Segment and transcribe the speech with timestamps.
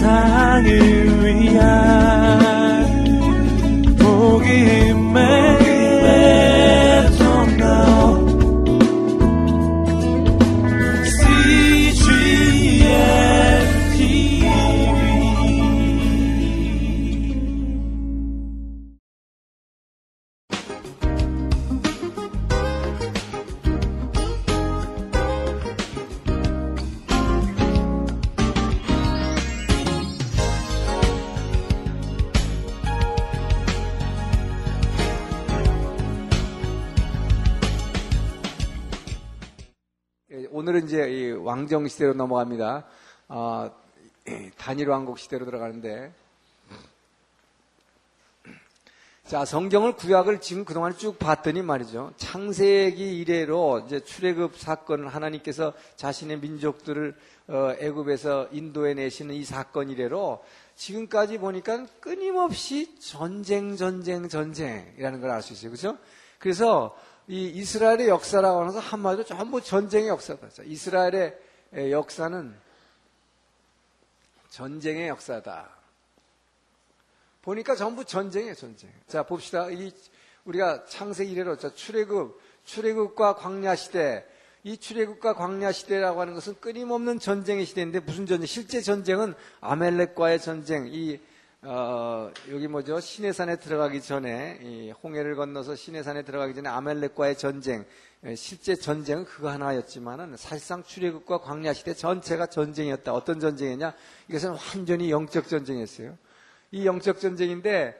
[0.00, 1.99] 세상을 위한
[41.90, 42.84] 시대로 넘어갑니다.
[43.28, 43.70] 어,
[44.56, 46.12] 단일 왕국 시대로 들어가는데
[49.26, 56.40] 자 성경을 구약을 지금 그동안 쭉 봤더니 말이죠 창세기 이래로 이제 출애굽 사건을 하나님께서 자신의
[56.40, 57.14] 민족들을
[57.48, 60.42] 어, 애굽에서 인도해 내시는 이 사건 이래로
[60.74, 65.98] 지금까지 보니까 끊임없이 전쟁 전쟁 전쟁이라는 걸 알 수 있어요 그렇죠?
[66.38, 66.96] 그래서
[67.28, 70.48] 이 이스라엘의 역사라고 하면서 한마디로 전부 전쟁의 역사다.
[70.64, 71.38] 이스라엘의
[71.74, 72.54] 역사는
[74.48, 75.70] 전쟁의 역사다.
[77.42, 78.90] 보니까 전부 전쟁이에요, 전쟁.
[79.06, 79.70] 자, 봅시다.
[79.70, 79.92] 이
[80.44, 84.26] 우리가 창세기 이래로 자, 출애굽, 출애굽과 광야 시대,
[84.62, 88.46] 이 출애굽과 광야 시대라고 하는 것은 끊임없는 전쟁의 시대인데 무슨 전쟁?
[88.46, 91.18] 실제 전쟁은 아멜렉과의 전쟁, 이
[91.62, 93.00] 어, 여기 뭐죠?
[93.00, 97.84] 시내산에 들어가기 전에 홍해를 건너서 시내산에 들어가기 전에 아멜렉과의 전쟁,
[98.34, 103.12] 실제 전쟁은 그거 하나였지만은 사실상 출애굽과 광야 시대 전체가 전쟁이었다.
[103.12, 103.92] 어떤 전쟁이냐?
[104.28, 106.16] 이것은 완전히 영적 전쟁이었어요.
[106.70, 107.94] 이 영적 전쟁인데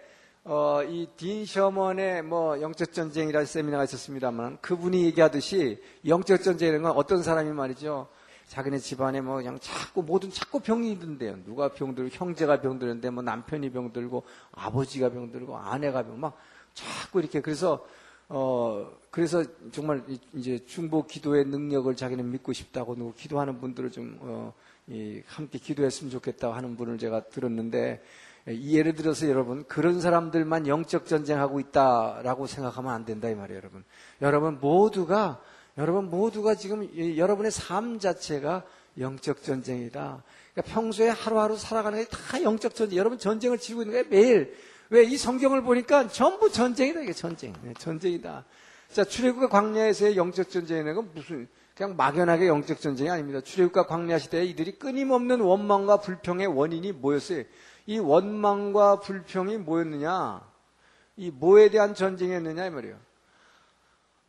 [0.45, 7.51] 어, 이딘 셔먼의 뭐 영적 전쟁이라는 세미나가 있었습니다만 그분이 얘기하듯이 영적 전쟁이라는 건 어떤 사람이
[7.51, 8.09] 말이죠.
[8.51, 11.37] 자기네 집안에 뭐 그냥 자꾸 모든 자꾸 병이 있는데요.
[11.45, 16.37] 누가 병들고 형제가 병드는데 뭐 남편이 병들고 아버지가 병들고 아내가 병 막
[16.75, 17.87] 자꾸 이렇게 그래서
[18.29, 20.03] 어 그래서 정말
[20.35, 24.53] 이제 중보 기도의 능력을 자기는 믿고 싶다고 누구 기도하는 분들을 좀 어,
[24.89, 28.03] 이, 함께 기도했으면 좋겠다고 하는 분을 제가 들었는데
[28.49, 33.85] 이 예를 들어서 여러분 그런 사람들만 영적 전쟁하고 있다라고 생각하면 안 된다 이 말이에요, 여러분.
[34.23, 35.41] 여러분 모두가
[35.79, 38.65] 여러분 모두가 지금 여러분의 삶 자체가
[38.99, 40.23] 영적 전쟁이다.
[40.53, 42.99] 그러니까 평소에 하루하루 살아가는 게 다 영적 전쟁.
[42.99, 44.57] 여러분 전쟁을 치르고 있는 거예요 매일.
[44.91, 47.55] 왜 이 성경을 보니까 전부 전쟁이다 이게 전쟁.
[47.63, 48.45] 네, 전쟁이다.
[48.93, 53.41] 자 출애굽과 광야에서의 영적 전쟁이라는 건 무슨 그냥 막연하게 영적 전쟁이 아닙니다.
[53.41, 57.45] 출애굽과 광야 시대에 이들이 끊임없는 원망과 불평의 원인이 뭐였어요?
[57.87, 60.43] 이 원망과 불평이 뭐였느냐?
[61.17, 62.97] 이 뭐에 대한 전쟁이었느냐 이 말이에요.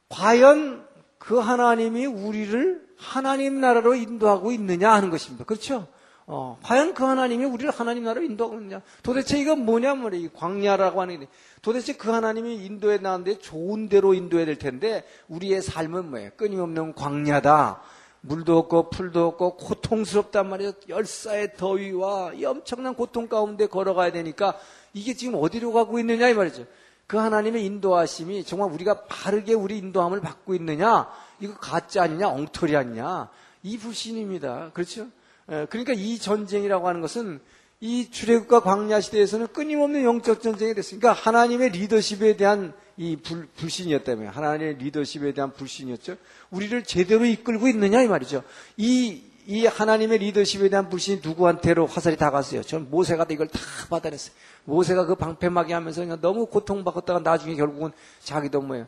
[0.10, 0.88] 과연
[1.22, 5.46] 그 하나님이 우리를 하나님 나라로 인도하고 있느냐 하는 것입니다.
[5.46, 5.88] 그렇죠?
[6.26, 8.82] 어, 과연 그 하나님이 우리를 하나님 나라로 인도하고 있느냐?
[9.04, 10.30] 도대체 이건 뭐냐 말이에요.
[10.32, 11.28] 광야라고 하는 게.
[11.62, 16.32] 도대체 그 하나님이 인도해 나는데 좋은 대로 인도해야 될 텐데 우리의 삶은 뭐예요?
[16.38, 17.82] 끊임없는 광야다.
[18.22, 20.72] 물도 없고 풀도 없고 고통스럽단 말이에요.
[20.90, 24.58] 열사의 더위와 이 엄청난 고통 가운데 걸어가야 되니까
[24.94, 26.66] 이게 지금 어디로 가고 있느냐 이 말이죠.
[27.12, 31.10] 그 하나님의 인도하심이 정말 우리가 바르게 우리 인도함을 받고 있느냐?
[31.42, 32.30] 이거 가짜 아니냐?
[32.30, 33.28] 엉터리 아니냐?
[33.64, 34.72] 이 불신입니다.
[34.74, 35.08] 그렇죠?
[35.46, 37.42] 그러니까 이 전쟁이라고 하는 것은
[37.82, 44.78] 이 출애굽과 광야 시대에서는 끊임없는 영적 전쟁이 됐으니까 하나님의 리더십에 대한 이 불, 불신이었다면 하나님의
[44.78, 46.16] 리더십에 대한 불신이었죠.
[46.50, 48.42] 우리를 제대로 이끌고 있느냐 이 말이죠.
[48.78, 52.64] 이 이 하나님의 리더십에 대한 불신이 누구한테로 화살이 다 갔어요.
[52.64, 54.34] 전 모세가 이걸 다 받아냈어요.
[54.64, 57.92] 모세가 그 방패막이 하면서 그냥 너무 고통받았다가 나중에 결국은
[58.22, 58.88] 자기도 뭐예요.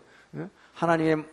[0.73, 1.25] 하나님의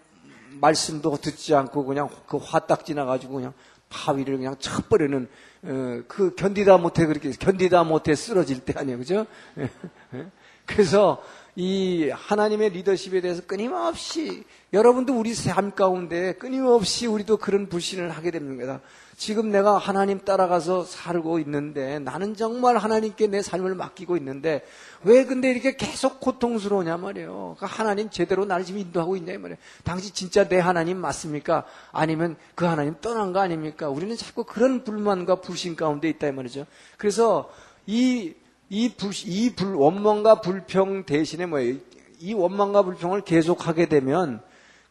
[0.60, 3.52] 말씀도 듣지 않고 그냥 그 화딱 지 나가지고 그냥
[3.88, 5.28] 바위를 그냥 쳐버리는
[5.62, 9.26] 어, 그 견디다 못해 그렇게 견디다 못해 쓰러질 때 아니에요, 그죠?
[10.66, 11.22] 그래서
[11.60, 18.80] 이 하나님의 리더십에 대해서 끊임없이 여러분도 우리 삶 가운데 끊임없이 우리도 그런 불신을 하게 됩니다.
[19.14, 24.64] 지금 내가 하나님 따라가서 살고 있는데 나는 정말 하나님께 내 삶을 맡기고 있는데
[25.04, 27.56] 왜 근데 이렇게 계속 고통스러우냐 말이에요.
[27.60, 29.58] 그 하나님 제대로 나를 지금 인도하고 있냐 말이에요.
[29.84, 31.66] 당신 진짜 내 하나님 맞습니까?
[31.92, 33.90] 아니면 그 하나님 떠난 거 아닙니까?
[33.90, 36.64] 우리는 자꾸 그런 불만과 불신 가운데 있다 이 말이죠.
[36.96, 37.50] 그래서
[37.86, 38.32] 이
[38.70, 41.76] 이 불, 이 불, 원망과 불평 대신에 뭐예요?
[42.20, 44.40] 이 원망과 불평을 계속하게 되면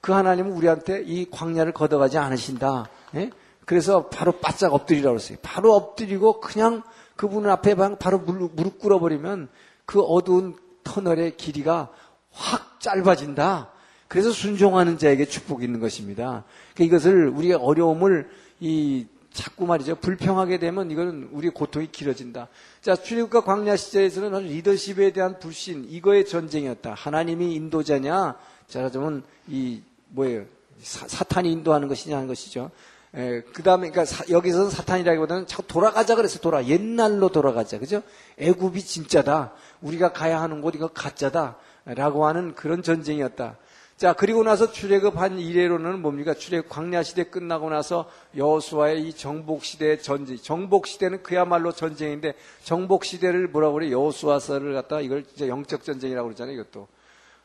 [0.02, 2.90] 그 하나님은 우리한테 이 광야를 걷어가지 않으신다.
[3.16, 3.32] 예?
[3.66, 5.38] 그래서 바로 바짝 엎드리라고 했어요.
[5.42, 6.84] 바로 엎드리고 그냥
[7.16, 9.48] 그분 앞에 바로 무릎, 꿇어버리면
[9.86, 11.90] 그 어두운 터널의 길이가
[12.32, 13.72] 확 짧아진다.
[14.08, 16.44] 그래서 순종하는 자에게 축복이 있는 것입니다.
[16.74, 18.30] 그러니까 이것을 우리의 어려움을
[18.60, 19.96] 이 자꾸 말이죠.
[19.96, 22.48] 불평하게 되면 이거는 우리의 고통이 길어진다.
[22.82, 26.94] 자, 출애굽과 광야 시대에서는 리더십에 대한 불신, 이거의 전쟁이었다.
[26.94, 28.36] 하나님이 인도자냐?
[28.68, 30.46] 자, 그러면 이 뭐예요?
[30.82, 32.72] 사, 탄이 인도하는 것이냐 하는 것이죠.
[33.12, 36.66] 그 다음에, 그러니까 사, 여기서는 사탄이라기보다는 자꾸 돌아가자 그래서 돌아.
[36.66, 37.80] 옛날로 돌아가자.
[37.80, 38.02] 그죠?
[38.38, 39.54] 애굽이 진짜다.
[39.82, 41.58] 우리가 가야 하는 곳 이거 가짜다.
[41.86, 43.58] 라고 하는 그런 전쟁이었다.
[44.00, 46.34] 자, 그리고 나서 출애굽한 이래로는 뭡니까?
[46.34, 50.38] 출애굽 광야 시대 끝나고 나서 여호수아의 이 정복 시대의 전쟁.
[50.38, 53.92] 정복 시대는 그야말로 전쟁인데 정복 시대를 뭐라고 그래?
[53.92, 56.88] 여호수아서를 갖다 이걸 진짜 영적 전쟁이라고 그러잖아요, 이것도.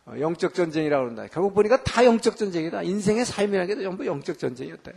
[0.06, 1.26] 어, 영적 전쟁이라고 그런다.
[1.26, 2.84] 결국 보니까 다 영적 전쟁이다.
[2.84, 4.92] 인생의 삶이라는 게 전부 영적 전쟁이었다.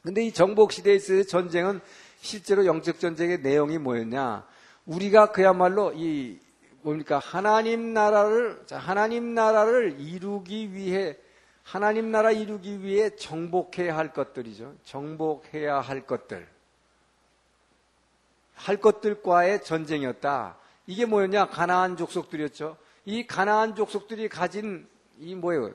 [0.00, 1.82] 근데 이 정복 시대에서의 전쟁은
[2.22, 4.46] 실제로 영적 전쟁의 내용이 뭐였냐?
[4.86, 6.38] 우리가 그야말로 이
[6.86, 7.18] 뭡니까?
[7.18, 11.16] 하나님 나라를 하나님 나라를 이루기 위해
[11.64, 14.72] 하나님 나라 이루기 위해 정복해야 할 것들이죠.
[14.84, 16.46] 정복해야 할 것들.
[18.54, 20.58] 할 것들과의 전쟁이었다.
[20.86, 21.48] 이게 뭐였냐?
[21.48, 22.76] 가나안 족속들이었죠.
[23.04, 24.86] 이 가나안 족속들이 가진
[25.18, 25.72] 이 뭐예요?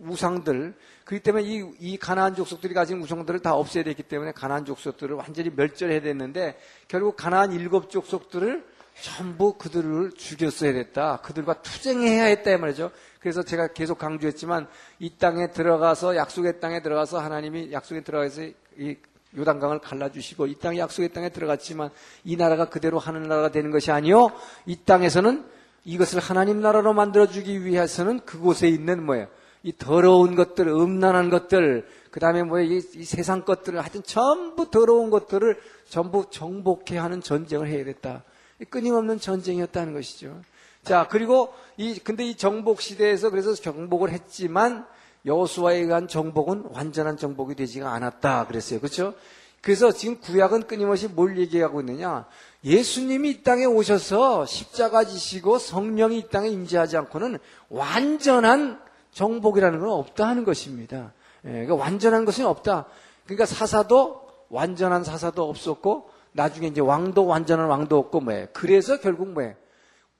[0.00, 0.74] 우상들.
[1.04, 5.50] 그렇기 때문에 이, 이 가나안 족속들이 가진 우상들을 다 없애야 됐기 때문에 가나안 족속들을 완전히
[5.50, 6.58] 멸절해야 됐는데
[6.88, 11.20] 결국 가나안 일곱 족속들을 전부 그들을 죽였어야 됐다.
[11.22, 12.90] 그들과 투쟁해야 했다 이 말이죠.
[13.20, 14.68] 그래서 제가 계속 강조했지만
[14.98, 18.42] 이 땅에 들어가서 약속의 땅에 들어가서 하나님이 약속에 들어가서
[18.78, 18.96] 이
[19.36, 21.90] 요단강을 갈라주시고 이 땅이 약속의 땅에 들어갔지만
[22.24, 24.30] 이 나라가 그대로 하는 나라가 되는 것이 아니요.
[24.66, 25.44] 이 땅에서는
[25.84, 29.26] 이것을 하나님 나라로 만들어 주기 위해서는 그곳에 있는 뭐예요?
[29.62, 35.08] 이 더러운 것들, 음란한 것들, 그 다음에 뭐, 이, 이, 세상 것들을 하여튼 전부 더러운
[35.08, 35.58] 것들을
[35.88, 38.22] 전부 정복해 하는 전쟁을 해야 됐다.
[38.70, 40.40] 끊임없는 전쟁이었다는 것이죠.
[40.82, 44.86] 자, 그리고 이, 근데 이 정복 시대에서 그래서 정복을 했지만
[45.26, 48.46] 여호수아에 의한 정복은 완전한 정복이 되지가 않았다.
[48.46, 48.80] 그랬어요.
[48.80, 49.14] 그렇죠?
[49.62, 52.26] 그래서 지금 구약은 끊임없이 뭘 얘기하고 있느냐?
[52.64, 57.38] 예수님이 이 땅에 오셔서 십자가 지시고 성령이 이 땅에 임재하지 않고는
[57.70, 58.78] 완전한
[59.12, 61.12] 정복이라는 건 없다 하는 것입니다.
[61.46, 62.86] 예, 그러니까 완전한 것은 없다.
[63.24, 68.46] 그러니까 사사도 완전한 사사도 없었고 나중에 이제 왕도 완전한 왕도 없고 뭐예요.
[68.52, 69.54] 그래서 결국 뭐예요.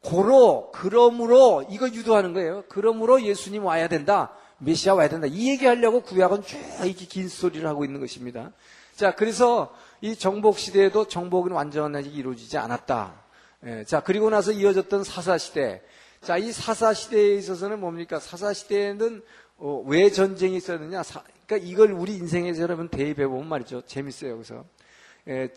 [0.01, 2.65] 고로 그러므로 이거 유도하는 거예요.
[2.69, 4.33] 그러므로 예수님 와야 된다.
[4.59, 5.27] 메시아 와야 된다.
[5.27, 8.53] 이 얘기하려고 구약은 쭉 이렇게 긴 소리를 하고 있는 것입니다.
[8.95, 13.25] 자, 그래서 이 정복 시대에도 정복은 완전하게 이루어지지 않았다.
[13.67, 15.83] 예, 자, 그리고 나서 이어졌던 사사 시대.
[16.21, 18.21] 자, 이 사사 시대에 있어서는 뭡니까?
[18.21, 19.23] 사사 시대에는
[19.57, 21.03] 어, 왜 전쟁이 있었느냐?
[21.03, 23.83] 사, 그러니까 이걸 우리 인생에서 여러분 대입해 보면 말이죠.
[23.83, 24.35] 재밌어요.
[24.35, 24.61] 그래서 예,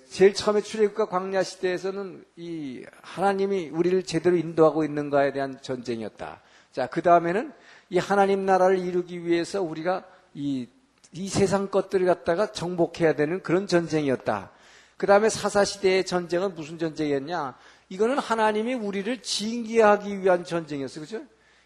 [0.09, 6.41] 제일 처음에 출애굽과 광야 시대에서는 이 하나님이 우리를 제대로 인도하고 있는가에 대한 전쟁이었다.
[6.71, 7.51] 자, 그 다음에는
[7.89, 10.69] 이 하나님 나라를 이루기 위해서 우리가 이,
[11.11, 14.51] 이 세상 것들을 갖다가 정복해야 되는 그런 전쟁이었다.
[14.95, 17.57] 그 다음에 사사시대의 전쟁은 무슨 전쟁이었냐?
[17.89, 21.03] 이거는 하나님이 우리를 징계하기 위한 전쟁이었어요.
[21.03, 21.21] 그죠?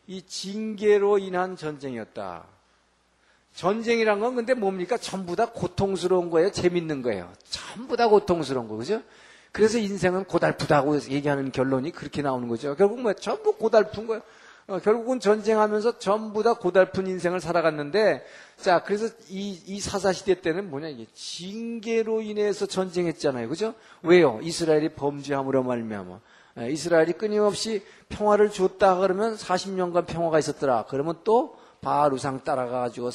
[0.08, 2.46] 이 징계로 인한 전쟁이었다.
[3.54, 4.98] 전쟁이란 건 근데 뭡니까?
[4.98, 6.52] 전부 다 고통스러운 거예요?
[6.52, 7.32] 재밌는 거예요?
[7.50, 9.02] 전부 다 고통스러운 거, 그죠?
[9.52, 12.76] 그래서 인생은 고달프다고 얘기하는 결론이 그렇게 나오는 거죠.
[12.76, 14.22] 결국 뭐 전부 고달픈 거예요.
[14.68, 18.24] 어, 결국은 전쟁하면서 전부 다 고달픈 인생을 살아갔는데,
[18.56, 23.50] 자, 그래서 이, 이 사사시대 때는 뭐냐, 이게 징계로 인해서 전쟁했잖아요.
[23.50, 23.74] 그죠?
[24.02, 24.40] 왜요?
[24.42, 26.20] 이스라엘이 범죄함으로 말미암아.
[26.60, 30.86] 예, 이스라엘이 끊임없이 평화를 줬다 그러면 40년간 평화가 있었더라.
[30.88, 33.10] 그러면 또 바루상 따라가가지고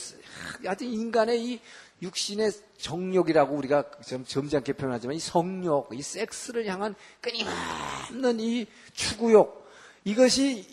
[0.64, 1.60] 하여튼 인간의 이
[2.02, 9.66] 육신의 정욕이라고 우리가 좀 점잖게 표현하지만 이 성욕, 이 섹스를 향한 끊임없는 이 추구욕
[10.04, 10.66] 이것이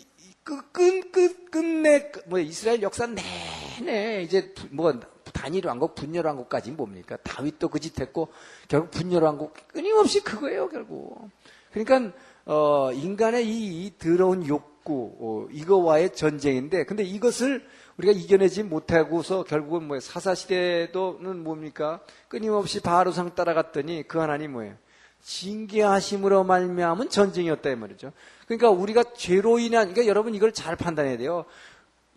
[0.44, 4.92] 끝, 끝, 끝, 끝내, 뭐, 이스라엘 역사 내내, 이제, 뭐,
[5.32, 7.16] 단일 왕국, 분열 왕국까지 뭡니까?
[7.22, 8.28] 다윗도 그 짓 했고,
[8.68, 11.30] 결국 분열 왕국, 끊임없이 그거예요, 결국.
[11.72, 12.12] 그러니까,
[12.44, 17.66] 어, 인간의 이, 이 더러운 욕구, 어, 이거와의 전쟁인데, 근데 이것을
[17.98, 20.00] 우리가 이겨내지 못하고서 결국은 뭐예요?
[20.00, 22.00] 사사시대도는 뭡니까?
[22.28, 24.74] 끊임없이 바로상 따라갔더니 그 하나님 뭐예요?
[25.22, 28.12] 징계하심으로 말미암은 전쟁이었다 이 말이죠.
[28.46, 31.44] 그러니까 우리가 죄로 인한 그러니까 여러분 이걸 잘 판단해야 돼요.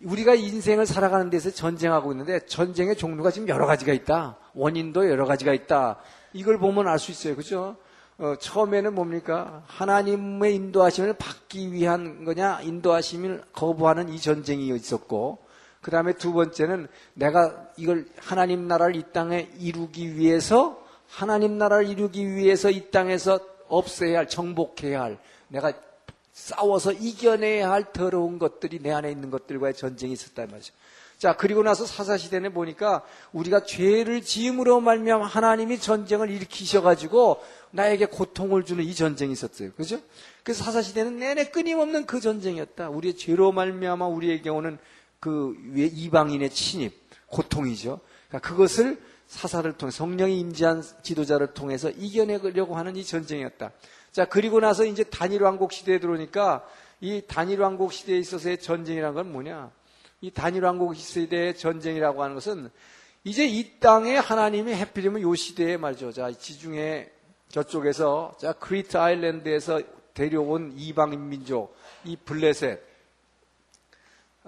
[0.02, 4.36] 우리가 인생을 살아가는 데서 전쟁하고 있는데 전쟁의 종류가 지금 여러 가지가 있다.
[4.54, 5.98] 원인도 여러 가지가 있다.
[6.32, 7.34] 이걸 보면 알 수 있어요.
[7.34, 7.76] 그죠?
[8.18, 9.62] 어, 처음에는 뭡니까?
[9.66, 12.60] 하나님의 인도하심을 받기 위한 거냐?
[12.62, 15.38] 인도하심을 거부하는 이 전쟁이 있었고,
[15.88, 22.34] 그 다음에 두 번째는 내가 이걸 하나님 나라를 이 땅에 이루기 위해서 하나님 나라를 이루기
[22.34, 25.18] 위해서 이 땅에서 없애야 할, 정복해야 할,
[25.48, 25.72] 내가
[26.34, 30.74] 싸워서 이겨내야 할 더러운 것들이 내 안에 있는 것들과의 전쟁이 있었단 말이죠.
[31.16, 33.02] 자, 그리고 나서 사사시대는 보니까
[33.32, 39.72] 우리가 죄를 지음으로 말미암아 하나님이 전쟁을 일으키셔가지고 나에게 고통을 주는 이 전쟁이 있었어요.
[39.72, 39.98] 그죠?
[40.42, 42.90] 그래서 사사시대는 내내 끊임없는 그 전쟁이었다.
[42.90, 44.78] 우리의 죄로 말미암아 우리에게 오는
[45.20, 46.92] 그 이방인의 침입,
[47.26, 48.00] 고통이죠.
[48.28, 53.72] 그러니까 그것을 사사를 통해 성령이 임재한 지도자를 통해서 이겨내려고 하는 이 전쟁이었다.
[54.10, 56.66] 자, 그리고 나서 이제 단일 왕국 시대에 들어오니까
[57.00, 59.70] 이 단일 왕국 시대에 있어서의 전쟁이란 건 뭐냐?
[60.20, 62.70] 이 단일 왕국 시대의 전쟁이라고 하는 것은
[63.24, 66.12] 이제 이 땅에 하나님이 해필이면 요 시대에 말이죠.
[66.12, 67.10] 자, 지중해
[67.48, 69.80] 저쪽에서 자, 크리트 아일랜드에서
[70.14, 72.87] 데려온 이방인 민족, 이 블레셋.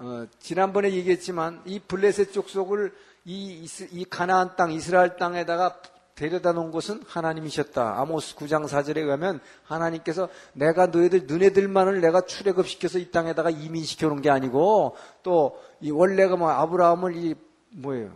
[0.01, 2.93] 어, 지난번에 얘기했지만 이 블레셋 족속을
[3.27, 5.81] 이, 이 가나안 땅, 이스라엘 땅에다가
[6.15, 7.99] 데려다 놓은 것은 하나님이셨다.
[8.01, 14.31] 아모스 9장 4절에 의하면 하나님께서 내가 너희들 너네들만을 내가 출애굽시켜서 이 땅에다가 이민시켜 놓은 게
[14.31, 17.35] 아니고 또 이 원래가 뭐 아브라함을 이
[17.71, 18.13] 뭐예요?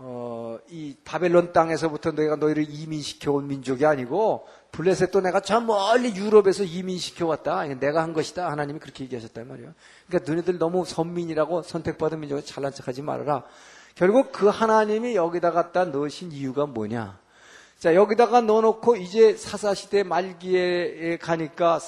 [0.00, 6.62] 어, 이 바벨론 땅에서부터 너희가 너희를 이민시켜 온 민족이 아니고 블레셋도 내가 저 멀리 유럽에서
[6.62, 7.64] 이민시켜 왔다.
[7.64, 8.48] 내가 한 것이다.
[8.48, 9.74] 하나님이 그렇게 얘기하셨단 말이에요.
[10.06, 13.42] 그러니까 너희들 너무 선민이라고 선택받은 민족을 잘난 척하지 말아라.
[13.96, 17.18] 결국 그 하나님이 여기다 갖다 넣으신 이유가 뭐냐?
[17.80, 21.80] 자, 여기다가 넣어놓고 이제 사사 시대 말기에 가니까,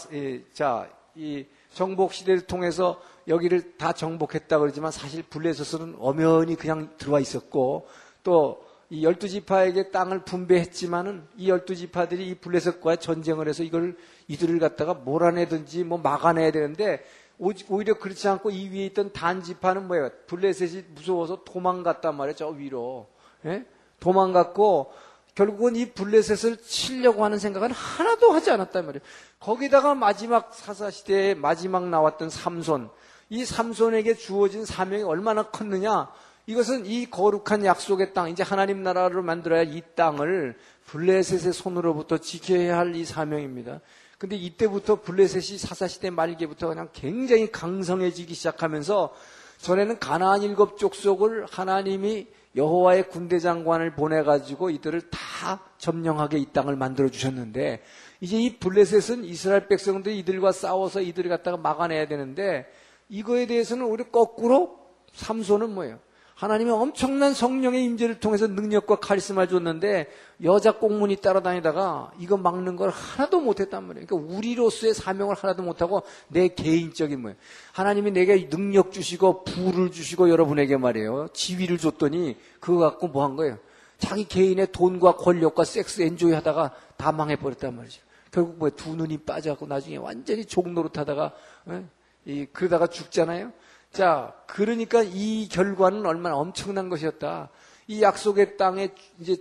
[0.52, 7.88] 자, 이 정복 시대를 통해서 여기를 다 정복했다 그러지만 사실 블레셋은 엄연히 그냥 들어와 있었고
[8.22, 13.96] 또 이 열두 지파에게 땅을 분배했지만은 이 열두 지파들이 이 블레셋과 전쟁을 해서 이걸
[14.26, 17.04] 이들을 갖다가 몰아내든지 뭐 막아내야 되는데
[17.38, 20.10] 오히려 그렇지 않고 이 위에 있던 단지파는 뭐예요?
[20.26, 22.34] 블레셋이 무서워서 도망갔단 말이에요.
[22.34, 23.06] 저 위로.
[23.46, 23.64] 예?
[24.00, 24.92] 도망갔고
[25.36, 29.02] 결국은 이 블레셋을 치려고 하는 생각은 하나도 하지 않았단 말이에요.
[29.38, 32.90] 거기다가 마지막 사사시대에 마지막 나왔던 삼손.
[33.30, 36.10] 이 삼손에게 주어진 사명이 얼마나 컸느냐?
[36.46, 40.56] 이것은 이 거룩한 약속의 땅, 이제 하나님 나라를 만들어야 이 땅을
[40.86, 43.80] 블레셋의 손으로부터 지켜야 할 이 사명입니다.
[44.18, 49.14] 근데 이때부터 블레셋이 사사시대 말기부터 그냥 굉장히 강성해지기 시작하면서
[49.58, 57.08] 전에는 가나안 일곱 족속을 하나님이 여호와의 군대 장관을 보내가지고 이들을 다 점령하게 이 땅을 만들어
[57.08, 57.82] 주셨는데
[58.20, 62.66] 이제 이 블레셋은 이스라엘 백성들이 이들과 싸워서 이들을 갖다가 막아내야 되는데
[63.10, 64.78] 이거에 대해서는 우리 거꾸로
[65.12, 65.98] 삼손은 뭐예요?
[66.36, 70.06] 하나님의 엄청난 성령의 임재를 통해서 능력과 카리스마를 줬는데
[70.42, 74.06] 여자 꽁문이 따라다니다가 이거 막는 걸 하나도 못했단 말이에요.
[74.06, 77.36] 그러니까 우리로서의 사명을 하나도 못하고 내 개인적인 뭐예요.
[77.72, 81.28] 하나님이 내게 능력 주시고 부를 주시고 여러분에게 말이에요.
[81.34, 83.58] 지위를 줬더니 그거 갖고 뭐 한 거예요.
[83.98, 88.00] 자기 개인의 돈과 권력과 섹스 엔조이 하다가 다 망해버렸단 말이죠.
[88.30, 91.34] 결국 뭐두 눈이 빠져갖고 나중에 완전히 종노릇 하다가
[91.66, 91.88] 어?
[92.24, 93.52] 이, 그러다가 죽잖아요.
[93.92, 97.48] 자, 그러니까 이 결과는 얼마나 엄청난 것이었다.
[97.86, 99.36] 이 약속의 땅에 이제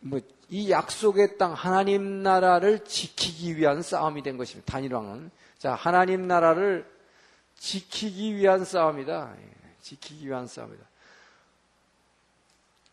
[0.00, 4.70] 뭐 이 약속의 땅 하나님 나라를 지키기 위한 싸움이 된 것입니다.
[4.72, 6.90] 단일왕은 자 하나님 나라를
[7.56, 9.34] 지키기 위한 싸움이다.
[9.38, 9.50] 예,
[9.80, 10.84] 지키기 위한 싸움이다.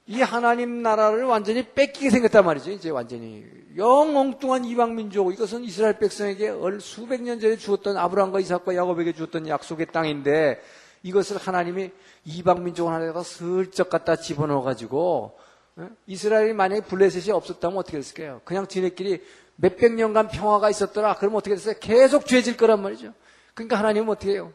[0.09, 2.71] 이 하나님 나라를 완전히 뺏기게 생겼단 말이죠.
[2.71, 3.45] 이제 완전히
[3.75, 9.49] 영 엉뚱한 이방 민족 이것은 이스라엘 백성에게 수백 년 전에 주었던 아브라함과 이삭과 야곱에게 주었던
[9.49, 10.61] 약속의 땅인데
[11.03, 11.91] 이것을 하나님이
[12.23, 15.37] 이방 민족 하나에다 슬쩍 갖다 집어넣어 가지고
[15.75, 15.89] 어?
[16.07, 18.41] 이스라엘이 만약에 블레셋이 없었다면 어떻게 됐을까요?
[18.45, 19.21] 그냥 지네끼리
[19.57, 21.15] 몇백 년간 평화가 있었더라.
[21.15, 21.75] 그러면 어떻게 됐어요?
[21.79, 23.13] 계속 죄질 거란 말이죠.
[23.53, 24.53] 그러니까 하나님은 어떻게 해요?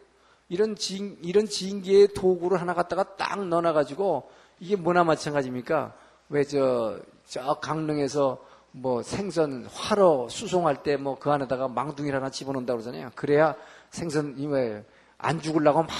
[0.49, 4.31] 이런 진, 이런 진기의 도구를 하나 갖다가 딱 넣어놔 가지고
[4.61, 5.95] 이게 뭐나 마찬가지입니까?
[6.29, 12.81] 왜 저, 저 강릉에서 뭐 생선 화로 수송할 때 뭐 그 안에다가 망둥이를 하나 집어넣는다고
[12.81, 13.11] 그러잖아요.
[13.15, 13.55] 그래야
[13.91, 14.85] 생선이 왜
[15.23, 15.91] 안 죽으려고 막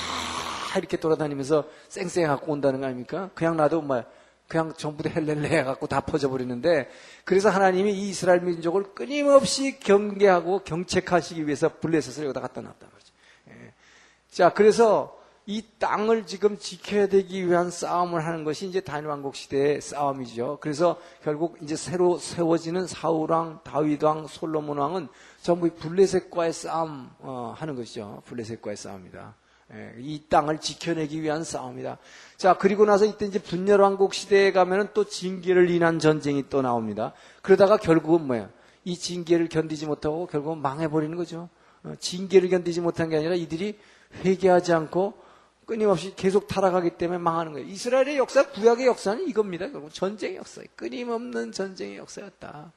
[0.77, 3.31] 이렇게 돌아다니면서 쌩쌩 갖고 온다는 거 아닙니까?
[3.35, 4.03] 그냥 놔도 뭐
[4.49, 6.91] 그냥 전부 다 헬렐레 해갖고 다 퍼져버리는데
[7.25, 13.15] 그래서 하나님이 이 이스라엘 민족을 끊임없이 경계하고 경책하시기 위해서 블레셋을 여기다 갖다 놨다 말이죠.
[13.49, 13.73] 예.
[14.31, 20.59] 자, 그래서 이 땅을 지금 지켜야 되기 위한 싸움을 하는 것이 이제 단일왕국 시대의 싸움이죠.
[20.61, 25.09] 그래서 결국 이제 새로 세워지는 사울왕, 다윗왕, 솔로몬왕은
[25.41, 28.23] 전부 블레셋과의 싸움 어, 하는 것이죠.
[28.27, 29.35] 블레셋과의 싸움이다.
[29.75, 31.99] 예, 이 땅을 지켜내기 위한 싸움이다.
[32.37, 37.15] 자, 그리고 나서 이때 이제 분열왕국 시대에 가면은 또 징계를 인한 전쟁이 또 나옵니다.
[37.41, 38.49] 그러다가 결국은 뭐야?
[38.85, 41.49] 이 징계를 견디지 못하고 결국은 망해버리는 거죠.
[41.83, 43.79] 어, 징계를 견디지 못한 게 아니라 이들이
[44.25, 45.15] 회개하지 않고
[45.67, 47.67] 끊임없이 계속 타락하기 때문에 망하는 거예요.
[47.69, 49.71] 이스라엘의 역사, 구약의 역사는 이겁니다.
[49.71, 52.73] 결국 전쟁의 역사, 끊임없는 전쟁의 역사였다.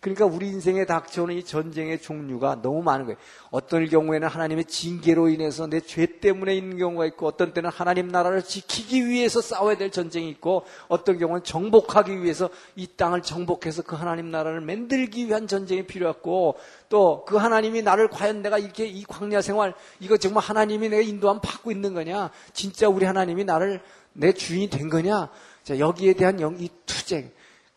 [0.00, 0.10] 예.
[0.10, 3.18] 그러니까 우리 인생에 닥쳐오는 이 전쟁의 종류가 너무 많은 거예요.
[3.50, 8.42] 어떤 경우에는 하나님의 징계로 인해서 내 죄 때문에 있는 경우가 있고 어떤 때는 하나님 나라를
[8.42, 14.30] 지키기 위해서 싸워야 될 전쟁이 있고 어떤 경우는 정복하기 위해서 이 땅을 정복해서 그 하나님
[14.30, 16.56] 나라를 만들기 위한 전쟁이 필요했고
[16.88, 21.40] 또 그 하나님이 나를 과연 내가 이렇게 이 광야 생활 이거 정말 하나님이 내가 인도함
[21.40, 23.80] 받고 있는 거냐 진짜 우리 하나님이 나를
[24.12, 25.30] 내 주인이 된 거냐
[25.62, 27.30] 자 여기에 대한 영, 이 투쟁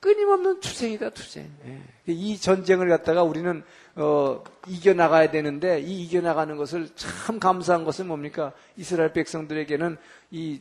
[0.04, 1.50] 끊임없는 투쟁이다 투쟁.
[1.66, 1.80] 예.
[2.08, 3.64] 이 전쟁을 갖다가 우리는
[3.96, 8.52] 어, 이겨 나가야 되는데 이 이겨 나가는 것을 참 감사한 것은 뭡니까?
[8.76, 9.96] 이스라엘 백성들에게는
[10.32, 10.60] 이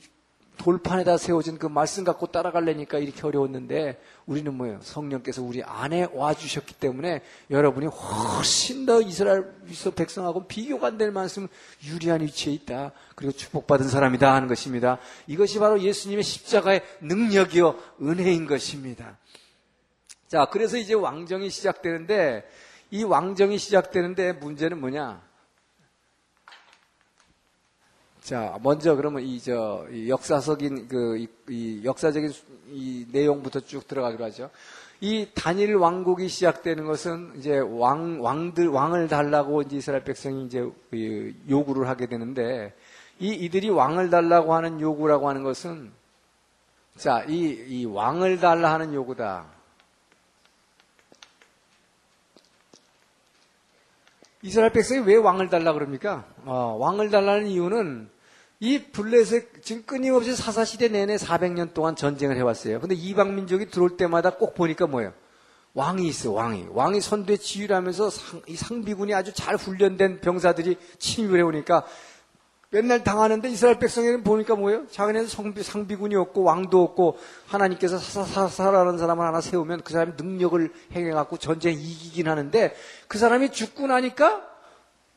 [0.59, 4.79] 돌판에다 세워진 그 말씀 갖고 따라가려니까 이렇게 어려웠는데 우리는 뭐예요?
[4.83, 9.51] 성령께서 우리 안에 와 주셨기 때문에 여러분이 훨씬 더 이스라엘
[9.97, 11.49] 백성하고 비교가 안 될 만큼
[11.85, 12.93] 유리한 위치에 있다.
[13.17, 14.99] 그리고 축복받은 사람이다 하는 것입니다.
[15.27, 19.19] 이것이 바로 예수님의 십자가의 능력이요 은혜인 것입니다.
[20.33, 22.49] 자, 그래서 이제 왕정이 시작되는데
[22.91, 25.21] 이 왕정이 시작되는데 문제는 뭐냐?
[28.23, 32.33] 자, 먼저 그러면 이 저 역사적인 그이 이 역사적인
[32.69, 34.49] 이 내용부터 쭉 들어가기로 하죠.
[35.03, 40.67] 이 단일 왕국이 시작되는 것은 이제 왕 왕들 왕을 달라고 이제 이스라엘 백성이 이제
[41.51, 42.75] 요구를 하게 되는데
[43.19, 45.93] 이 이들이 왕을 달라고 하는 요구라고 하는 것은
[46.97, 49.61] 자, 이, 이 왕을 달라 하는 요구다.
[54.43, 56.25] 이스라엘 백성이 왜 왕을 달라 그럽니까?
[56.45, 58.11] 어, 왕을 달라는 이유는
[58.59, 62.81] 이 블레셋 지금 끊임없이 사사 시대 내내 400년 동안 전쟁을 해왔어요.
[62.81, 65.13] 근데 이방 민족이 들어올 때마다 꼭 보니까 뭐예요?
[65.75, 66.67] 왕이 있어, 왕이.
[66.71, 71.87] 왕이 선두에 지휘하면서 상, 이 상비군이 아주 잘 훈련된 병사들이 침입을 해오니까
[72.73, 74.87] 맨날 당하는데 이스라엘 백성에는 보니까 뭐예요?
[74.89, 81.37] 자기네는 성비, 상비군이 없고 왕도 없고 하나님께서 사사사라는 사람을 하나 세우면 그 사람이 능력을 행해갖고
[81.37, 82.75] 전쟁 이기긴 하는데
[83.09, 84.49] 그 사람이 죽고 나니까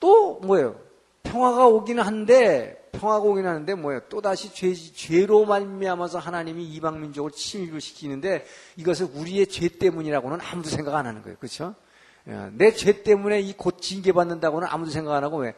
[0.02, 0.76] 또 뭐예요?
[1.24, 4.02] 평화가 오긴 한데 평화가 오긴 하는데 뭐예요?
[4.10, 8.46] 또 다시 죄, 죄로 말미암아서 하나님이 이방 민족을 침입을 시키는데
[8.76, 11.74] 이것을 우리의 죄 때문이라고는 아무도 생각 안 하는 거예요, 그렇죠?
[12.52, 15.56] 내 죄 때문에 이 곧 징계받는다고는 아무도 생각 안 하고 왜?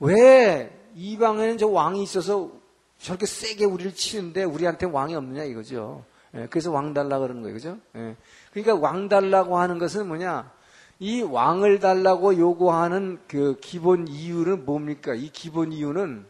[0.00, 2.50] 왜 이방에는 저 왕이 있어서
[2.98, 6.04] 저렇게 세게 우리를 치는데 우리한테 왕이 없느냐 이거죠.
[6.34, 7.54] 예, 그래서 왕 달라 그러는 거예요.
[7.54, 7.78] 그죠?
[7.96, 8.16] 예,
[8.52, 10.52] 그러니까 왕 달라고 하는 것은 뭐냐?
[10.98, 15.14] 이 왕을 달라고 요구하는 그 기본 이유는 뭡니까?
[15.14, 16.26] 이 기본 이유는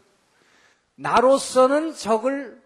[0.95, 2.61] 나로서는 적을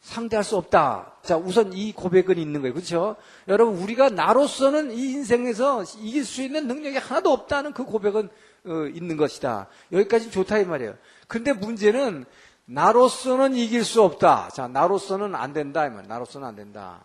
[0.00, 1.14] 상대할 수 없다.
[1.22, 2.74] 자, 우선 이 고백은 있는 거예요.
[2.74, 3.16] 그렇죠?
[3.48, 8.28] 여러분, 우리가 나로서는 이 인생에서 이길 수 있는 능력이 하나도 없다는 그 고백은
[8.66, 9.68] 어, 있는 것이다.
[9.92, 10.96] 여기까지 좋다 이 말이에요.
[11.28, 12.24] 근데 문제는
[12.66, 14.48] 나로서는 이길 수 없다.
[14.50, 15.86] 자, 나로서는 안 된다.
[15.86, 17.04] 이 말 나로서는 안 된다.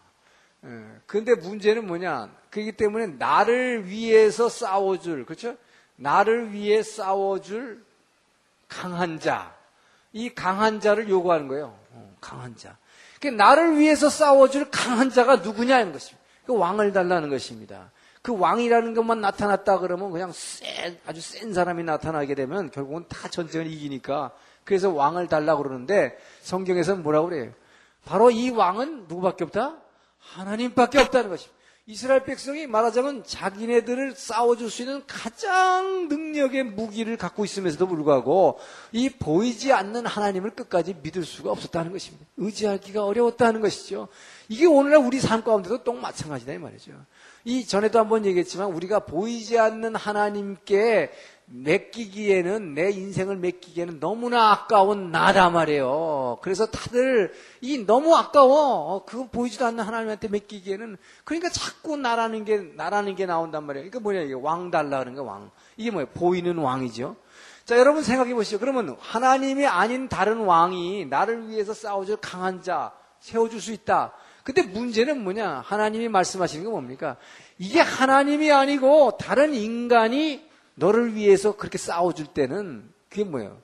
[0.65, 0.69] 예.
[1.05, 2.29] 근데 문제는 뭐냐?
[2.49, 5.55] 그렇기 때문에 나를 위해서 싸워줄, 그렇죠?
[5.95, 7.83] 나를 위해 싸워줄
[8.67, 9.53] 강한 자.
[10.13, 11.77] 이 강한 자를 요구하는 거예요.
[11.91, 12.77] 어, 강한 자.
[13.19, 16.19] 그러니까 나를 위해서 싸워줄 강한 자가 누구냐는 것입니다.
[16.45, 17.91] 그 왕을 달라는 것입니다.
[18.21, 23.67] 그 왕이라는 것만 나타났다 그러면 그냥 센, 아주 센 사람이 나타나게 되면 결국은 다 전쟁을
[23.67, 24.31] 이기니까
[24.65, 27.51] 그래서 왕을 달라 그러는데 성경에서는 뭐라고 그래요?
[28.05, 29.77] 바로 이 왕은 누구밖에 없다?
[30.19, 31.59] 하나님밖에 없다는 것입니다.
[31.89, 38.59] 이스라엘 백성이 말하자면 자기네들을 싸워줄 수 있는 가장 능력의 무기를 갖고 있음에도 불구하고
[38.91, 42.27] 이 보이지 않는 하나님을 끝까지 믿을 수가 없었다는 것입니다.
[42.37, 44.07] 의지하기가 어려웠다는 것이죠.
[44.51, 46.91] 이게 오늘날 우리 삶 가운데도 똥 마찬가지다 이 말이죠.
[47.45, 51.11] 이 전에도 한번 얘기했지만 우리가 보이지 않는 하나님께
[51.45, 56.39] 맡기기에는 내 인생을 맡기기에는 너무나 아까운 나다 말이에요.
[56.41, 57.31] 그래서 다들
[57.61, 58.95] 이 너무 아까워.
[58.95, 63.83] 어, 그거 보이지도 않는 하나님한테 맡기기에는 그러니까 자꾸 나라는 게 나라는 게 나온단 말이에요.
[63.83, 65.51] 그러니까 뭐냐 이게 왕 달라 그러는 거 왕.
[65.77, 66.07] 이게 뭐예요?
[66.15, 67.15] 보이는 왕이죠.
[67.65, 68.57] 자, 여러분 생각해 보시죠.
[68.57, 74.11] 그러면 하나님이 아닌 다른 왕이 나를 위해서 싸워줄 강한 자 세워줄 수 있다.
[74.53, 75.63] 근데 문제는 뭐냐?
[75.63, 77.17] 하나님이 말씀하시는 게 뭡니까?
[77.59, 83.61] 이게 하나님이 아니고 다른 인간이 너를 위해서 그렇게 싸워줄 때는 그게 뭐예요?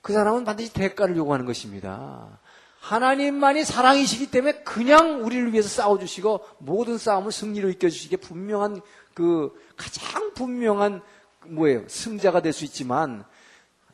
[0.00, 2.38] 그 사람은 반드시 대가를 요구하는 것입니다.
[2.78, 8.82] 하나님만이 사랑이시기 때문에 그냥 우리를 위해서 싸워주시고 모든 싸움을 승리로 이겨주시게 분명한
[9.14, 11.02] 그 가장 분명한
[11.48, 11.88] 뭐예요?
[11.88, 13.24] 승자가 될 수 있지만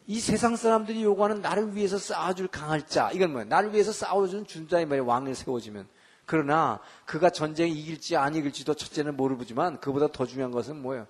[0.06, 3.10] 이 세상 사람들이 요구하는 나를 위해서 싸워줄 강할 자.
[3.12, 3.48] 이건 뭐예요?
[3.48, 5.88] 나를 위해서 싸워주는 준자의 말에 왕을 세워지면.
[6.26, 11.06] 그러나 그가 전쟁에 이길지 안 이길지도 첫째는 모르지만 그보다 더 중요한 것은 뭐예요?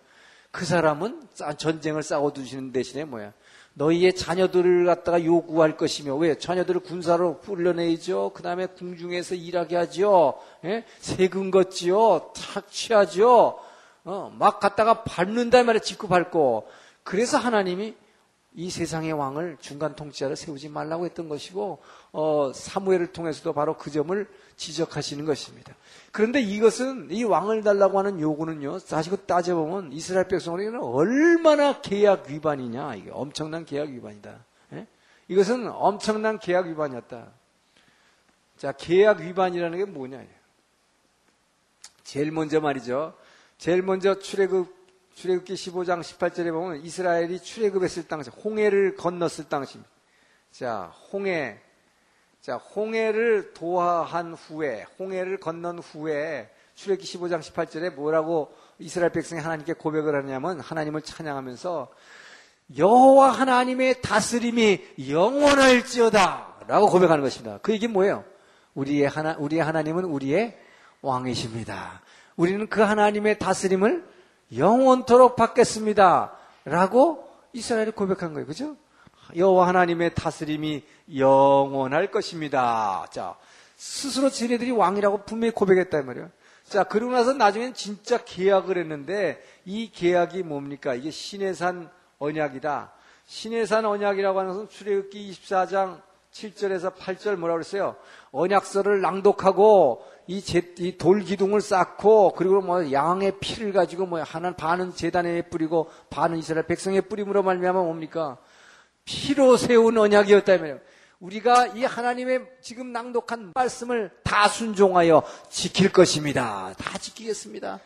[0.51, 1.29] 그 사람은
[1.59, 3.33] 전쟁을 싸워두시는 대신에 뭐야?
[3.75, 8.33] 너희의 자녀들을 갖다가 요구할 것이며 왜 자녀들을 군사로 훈련해야죠.
[8.35, 10.39] 그 다음에 궁중에서 일하게 하죠.
[10.65, 10.85] 예?
[10.99, 12.33] 세금 걷지요.
[12.35, 13.59] 착취하죠.
[14.05, 16.69] 어, 막 갖다가 밟는다 말에 짚고 밟고
[17.03, 17.95] 그래서 하나님이
[18.59, 21.79] 이 세상의 왕을 중간 통치자를 세우지 말라고 했던 것이고
[22.13, 25.75] 어, 사무엘을 통해서도 바로 그 점을 지적하시는 것입니다.
[26.11, 28.79] 그런데 이것은 이 왕을 달라고 하는 요구는요.
[28.79, 32.95] 사실 그 따져보면 이스라엘 백성에게는 얼마나 계약 위반이냐.
[32.95, 34.35] 이게 엄청난 계약 위반이다.
[34.73, 34.87] 예?
[35.29, 37.27] 이것은 엄청난 계약 위반이었다.
[38.57, 40.25] 자, 계약 위반이라는 게 뭐냐.
[42.05, 43.13] 제일 먼저 말이죠.
[43.59, 44.75] 제일 먼저 출애굽
[45.17, 49.91] 출애굽기 15장 18절에 보면 이스라엘이 출애굽했을 당시 홍해를 건넜을 당시입니다.
[50.51, 51.59] 자, 홍해
[52.43, 60.15] 자, 홍해를 도하한 후에 홍해를 건넌 후에 출애굽기 15장 18절에 뭐라고 이스라엘 백성이 하나님께 고백을
[60.15, 61.89] 하냐면 하나님을 찬양하면서
[62.77, 67.59] 여호와 하나님의 다스림이 영원할지어다라고 고백하는 것입니다.
[67.63, 68.23] 그 얘기 뭐예요?
[68.75, 70.59] 우리의 하나 우리의 하나님은 우리의
[71.01, 72.03] 왕이십니다.
[72.37, 74.16] 우리는 그 하나님의 다스림을
[74.55, 76.37] 영원토록 받겠습니다.
[76.65, 78.47] 라고 이스라엘이 고백한 거예요.
[78.47, 78.77] 그죠?
[79.35, 80.85] 여호와 하나님의 다스림이
[81.17, 83.07] 영원할 것입니다.
[83.11, 83.37] 자,
[83.77, 86.31] 스스로 지네들이 왕이라고 분명히 고백했다 말이에요.
[86.65, 90.95] 자, 그러고 나서 나중엔 진짜 계약을 했는데 이 계약이 뭡니까?
[90.95, 92.93] 이게 신해산 언약이다.
[93.27, 96.01] 신해산 언약이라고 하는 것은 출애굽기 24장
[96.33, 97.97] 7절에서 8절 뭐라고 그랬어요?
[98.37, 104.57] 언약서를 낭독하고 이, 제, 이 돌 기둥을 쌓고 그리고 뭐 양의 피를 가지고 뭐 하나는
[104.57, 108.37] 반은 재단에 뿌리고 반은 이스라엘 백성의 뿌림으로 말미암아 뭡니까?
[109.05, 110.81] 피로 세운 언약이었다면
[111.21, 116.75] 우리가 이 하나님의 지금 낭독한 말씀을 다 순종하여 지킬 것입니다.
[116.77, 117.81] 다 지키겠습니다.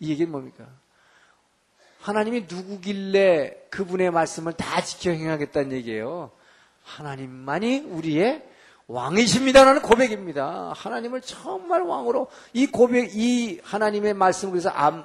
[0.00, 0.66] 이 얘기는 뭡니까?
[2.00, 6.30] 하나님이 누구길래 그분의 말씀을 다 지켜 행하겠다는 얘기예요.
[6.84, 8.47] 하나님만이 우리의
[8.88, 10.72] 왕이십니다라는 고백입니다.
[10.74, 15.04] 하나님을 정말 왕으로 이 고백, 이 하나님의 말씀을 그래서 안,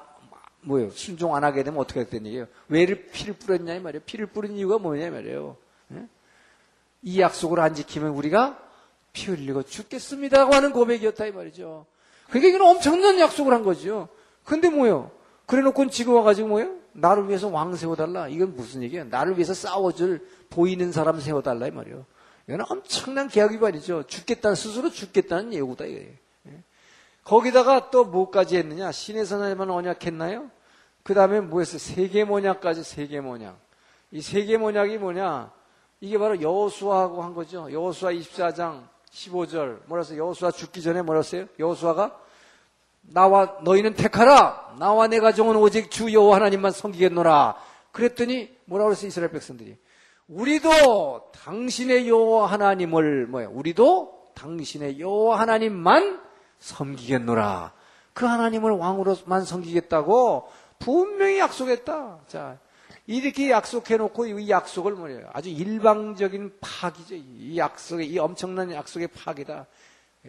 [0.61, 0.89] 뭐예요?
[0.91, 2.47] 순종 안 하게 되면 어떻게 했던 얘기예요?
[2.69, 4.01] 왜 피를 뿌렸냐 이 말이에요.
[4.05, 5.57] 피를 뿌린 이유가 뭐냐 이 말이에요.
[5.95, 6.07] 예?
[7.01, 8.57] 이 약속을 안 지키면 우리가
[9.11, 11.85] 피 흘리고 죽겠습니다라고 하는 고백이었다 이 말이죠.
[12.29, 14.07] 그러니까 이건 엄청난 약속을 한 거죠.
[14.45, 15.11] 근데 뭐요?
[15.45, 16.75] 그래 놓고 지금 와가지고 뭐요?
[16.93, 18.29] 나를 위해서 왕 세워달라.
[18.29, 19.03] 이건 무슨 얘기야?
[19.03, 22.05] 나를 위해서 싸워줄 보이는 사람 세워달라 이 말이요.
[22.47, 24.03] 이건 엄청난 계약 위반이죠.
[24.03, 26.11] 죽겠다는 스스로 죽겠다는 예고다 이거예요.
[26.47, 26.63] 예?
[27.23, 28.91] 거기다가 또 뭐까지 했느냐?
[28.91, 30.51] 신의 선언에만 언약했나요?
[31.03, 31.79] 그 다음에 뭐 했어요?
[31.79, 33.57] 세계 모약까지 세계 모약.
[34.11, 35.51] 이 세계 모약이 뭐냐?
[36.01, 37.71] 이게 바로 여호수아하고 한 거죠.
[37.71, 39.85] 여호수아 24장 15절.
[39.85, 42.19] 뭐라서 여호수아 죽기 전에 뭐라어요 여호수아가
[43.01, 44.75] 나와 너희는 택하라.
[44.79, 47.55] 나와 내 가정은 오직 주 여호와 하나님만 섬기겠노라.
[47.91, 49.07] 그랬더니 뭐라 그랬어요?
[49.07, 49.77] 이스라엘 백성들이.
[50.27, 53.47] 우리도 당신의 여호와 하나님을 뭐야?
[53.49, 56.21] 우리도 당신의 여호와 하나님만
[56.59, 57.73] 섬기겠노라.
[58.13, 62.21] 그 하나님을 왕으로만 섬기겠다고 분명히 약속했다.
[62.27, 62.59] 자,
[63.05, 65.29] 이렇게 약속해 놓고 이 약속을 뭐예요?
[65.33, 67.15] 아주 일방적인 파기죠.
[67.15, 69.67] 이 약속의 이 엄청난 약속의 파기다.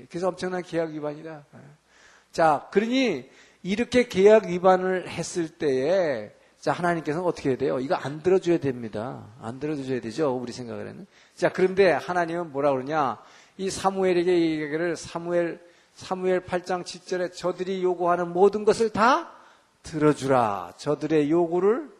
[0.08, 1.44] 그래서 엄청난 계약 위반이다.
[2.32, 3.30] 자, 그러니
[3.62, 6.32] 이렇게 계약 위반을 했을 때에
[6.64, 7.78] 자, 하나님께서는 어떻게 해야 돼요?
[7.78, 9.26] 이거 안 들어줘야 됩니다.
[9.38, 10.34] 안 들어줘야 되죠.
[10.34, 11.06] 우리 생각에는.
[11.34, 13.18] 자, 그런데 하나님은 뭐라 그러냐?
[13.58, 15.60] 이 사무엘에게 이 얘기를 사무엘,
[15.92, 19.30] 사무엘 8장 7절에 저들이 요구하는 모든 것을 다
[19.82, 20.72] 들어주라.
[20.78, 21.90] 저들의 요구를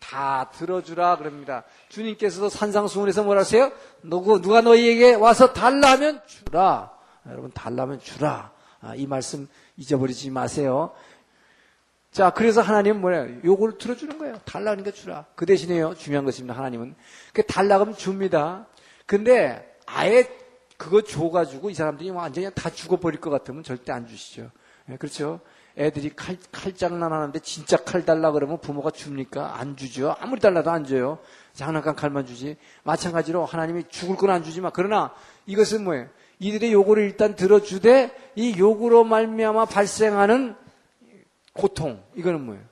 [0.00, 1.64] 다 들어주라 그럽니다.
[1.90, 3.70] 주님께서도 산상수훈에서 뭐라 하세요?
[4.02, 6.90] 누구, 누가 너희에게 와서 달라 하면 주라.
[7.26, 8.50] 여러분, 달라 하면 주라.
[8.80, 10.92] 아, 이 말씀 잊어버리지 마세요.
[12.10, 13.40] 자, 그래서 하나님은 뭐냐?
[13.44, 14.38] 요걸 들어주는 거예요.
[14.44, 15.26] 달라니까 주라.
[15.34, 15.94] 그 대신에요.
[15.94, 16.56] 중요한 것입니다.
[16.56, 16.94] 하나님은.
[17.32, 18.66] 그 달라 그러면 줍니다.
[19.06, 20.28] 근데 아예
[20.76, 24.50] 그거 줘가지고 이 사람들이 완전히 다 죽어버릴 것 같으면 절대 안 주시죠.
[24.86, 25.40] 네, 그렇죠?
[25.76, 29.58] 애들이 칼, 칼장난 하는데 진짜 칼 달라 그러면 부모가 줍니까?
[29.60, 30.16] 안 주죠.
[30.18, 31.18] 아무리 달라도 안 줘요.
[31.52, 32.56] 장난감 칼만 주지.
[32.82, 35.12] 마찬가지로 하나님이 죽을 건 안 주지만 그러나
[35.46, 36.06] 이것은 뭐예요?
[36.40, 40.56] 이들의 요구를 일단 들어주되 이 요구로 말미암아 발생하는
[41.52, 42.62] 고통, 이거는 뭐예요?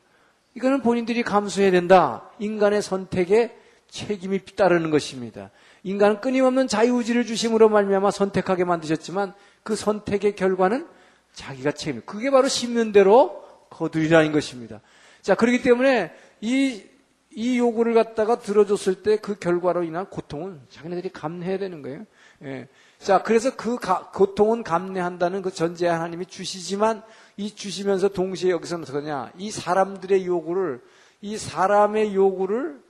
[0.55, 2.31] 이거는 본인들이 감수해야 된다.
[2.39, 3.57] 인간의 선택에
[3.89, 5.51] 책임이 따르는 것입니다.
[5.83, 10.87] 인간은 끊임없는 자유의지를 주심으로 말미암아 선택하게 만드셨지만 그 선택의 결과는
[11.33, 12.03] 자기가 책임.
[12.07, 14.81] 그게 바로 심는 대로 거두리라는 것입니다.
[15.21, 16.83] 자, 그렇기 때문에 이,
[17.31, 22.05] 이 요구를 갖다가 들어줬을 때 그 결과로 인한 고통은 자기네들이 감내해야 되는 거예요.
[22.45, 22.69] 예.
[22.99, 27.03] 자, 그래서 그 가, 고통은 감내한다는 그 전제 하나님이 주시지만
[27.37, 29.33] 이 주시면서 동시에 여기서는 어떠냐.
[29.37, 30.83] 이 사람들의 요구를,
[31.21, 32.81] 이 사람의 요구를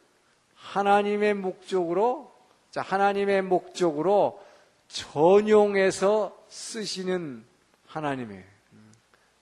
[0.54, 2.32] 하나님의 목적으로
[2.70, 4.40] 자 하나님의 목적으로
[4.88, 7.44] 전용해서 쓰시는
[7.86, 8.44] 하나님의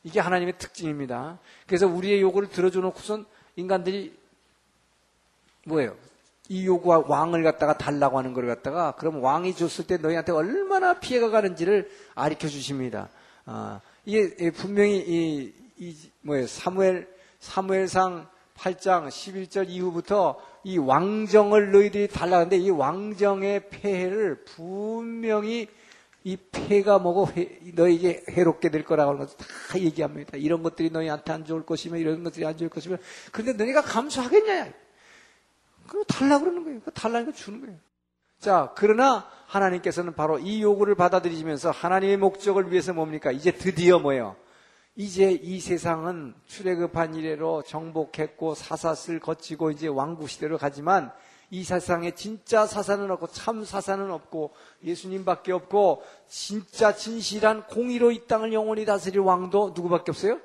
[0.05, 1.39] 이게 하나님의 특징입니다.
[1.67, 4.17] 그래서 우리의 요구를 들어줘 놓고선 인간들이
[5.67, 5.97] 뭐예요?
[6.49, 11.31] 이 요구와 왕을 갖다가 달라고 하는 걸 갖다가 그럼 왕이 줬을 때 너희한테 얼마나 피해가
[11.31, 13.09] 가는지를 아리켜 주십니다.
[13.47, 16.47] 아, 이게 분명히 이, 이 뭐예요?
[16.47, 17.09] 사무엘
[17.41, 25.69] 사무엘상 8장 11절 이후부터 이 왕정을 너희들이 달라는데 이 왕정의 폐해를 분명히
[26.23, 27.29] 이 폐가 뭐고
[27.75, 30.39] 너에게 해롭게 될 거라고 하는 것을 다 얘기합니다.
[30.39, 32.97] 이런 것들이 너희한테 안 좋을 것이며 이런 것들이 안 좋을 것이며
[33.31, 34.73] 그런데 너희가 감수하겠냐?
[35.87, 36.81] 그럼 달라 그러는 거예요.
[36.95, 37.79] 달라는 거 주는 거예요.
[38.45, 43.33] 자, 그러나 하나님께서는 바로 이 요구를 받아들이시면서 하나님의 목적을 위해서 뭡니까?
[43.33, 44.37] 이제 드디어 뭐예요?
[44.97, 51.11] 이제 이 세상은 출애굽한 이래로 정복했고 사사슬 거치고 이제 왕국 시대로 가지만
[51.49, 54.53] 이 세상에 진짜 사사는 없고 참 사사는 없고
[54.85, 60.39] 예수님밖에 없고 진짜 진실한 공의로 이 땅을 영원히 다스릴 왕도 누구밖에 없어요?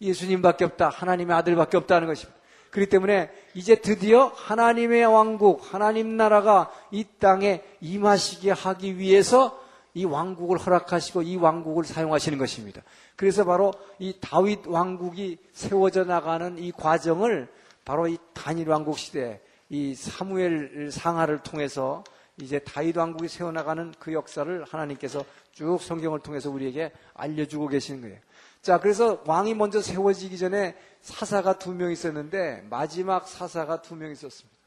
[0.00, 0.88] 예수님밖에 없다.
[0.88, 2.36] 하나님의 아들밖에 없다는 것입니다.
[2.74, 9.62] 그렇기 때문에 이제 드디어 하나님의 왕국, 하나님 나라가 이 땅에 임하시게 하기 위해서
[9.94, 12.82] 이 왕국을 허락하시고 이 왕국을 사용하시는 것입니다.
[13.14, 17.46] 그래서 바로 이 다윗 왕국이 세워져 나가는 이 과정을
[17.84, 22.02] 바로 이 단일 왕국 시대, 이 사무엘 상하를 통해서
[22.38, 28.18] 이제 다윗 왕국이 세워 나가는 그 역사를 하나님께서 쭉 성경을 통해서 우리에게 알려주고 계시는 거예요.
[28.62, 34.58] 자, 그래서 왕이 먼저 세워지기 전에 사사가 두 명 있었는데 마지막 사사가 두 명 있었습니다.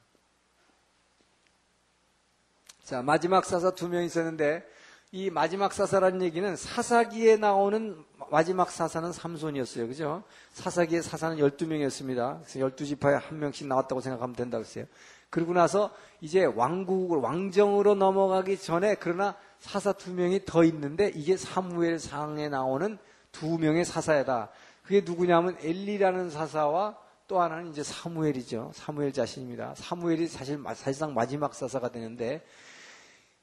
[2.84, 4.64] 자, 마지막 사사 두 명 있었는데
[5.12, 7.98] 이 마지막 사사라는 얘기는 사사기에 나오는
[8.30, 9.88] 마지막 사사는 삼손이었어요.
[9.88, 10.24] 그죠?
[10.54, 12.44] 사사기의 사사는 12명이었습니다.
[12.44, 14.86] 그래서 12지파에 한 명씩 나왔다고 생각하면 된다고 했어요.
[15.32, 21.98] 그러고 나서 이제 왕국을 왕정으로 넘어가기 전에 그러나 사사 두 명이 더 있는데 이게 사무엘
[22.00, 23.00] 상에 나오는
[23.32, 24.50] 두 명의 사사이다.
[24.88, 26.98] 그게 누구냐면 엘리라는 사사와
[27.28, 28.72] 또 하나는 이제 사무엘이죠.
[28.74, 29.74] 사무엘 자신입니다.
[29.76, 32.42] 사무엘이 사실 사실상 마지막 사사가 되는데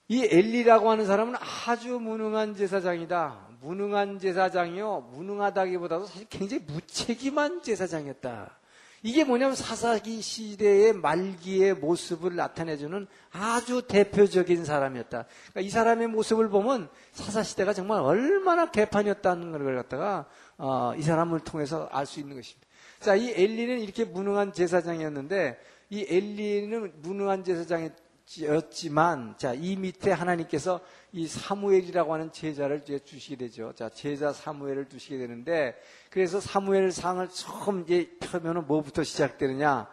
[0.08, 1.34] 이 엘리라고 하는 사람은
[1.66, 3.48] 아주 무능한 제사장이다.
[3.60, 5.10] 무능한 제사장이요.
[5.12, 8.58] 무능하다기보다도 사실 굉장히 무책임한 제사장이었다.
[9.02, 15.26] 이게 뭐냐면 사사기 시대의 말기의 모습을 나타내주는 아주 대표적인 사람이었다.
[15.50, 20.24] 그러니까 이 사람의 모습을 보면 사사 시대가 정말 얼마나 개판이었다는 걸 갖다가
[20.58, 22.66] 어, 이 사람을 통해서 알 수 있는 것입니다.
[23.00, 25.58] 자, 이 엘리는 이렇게 무능한 제사장이었는데
[25.90, 27.90] 이 엘리는 무능한 제사장이
[28.42, 30.80] 였지만 자, 이 밑에 하나님께서
[31.12, 33.72] 이 사무엘이라고 하는 제자를 이제 주시게 되죠.
[33.74, 35.78] 자, 제자 사무엘을 두시게 되는데
[36.10, 39.88] 그래서 사무엘 상을 처음 이제 펴면은 뭐부터 시작되느냐?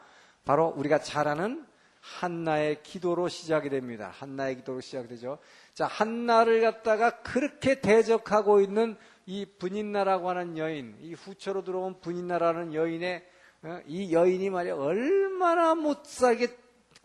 [0.45, 1.65] 바로 우리가 잘 아는
[2.00, 4.12] 한나의 기도로 시작이 됩니다.
[4.15, 5.38] 한나의 기도로 시작되죠.
[5.74, 13.28] 자, 한나를 갖다가 그렇게 대적하고 있는 이 분인나라고 하는 여인, 이 후처로 들어온 분인나라는 여인의
[13.64, 16.58] 어, 이 여인이 말이야 얼마나 못살게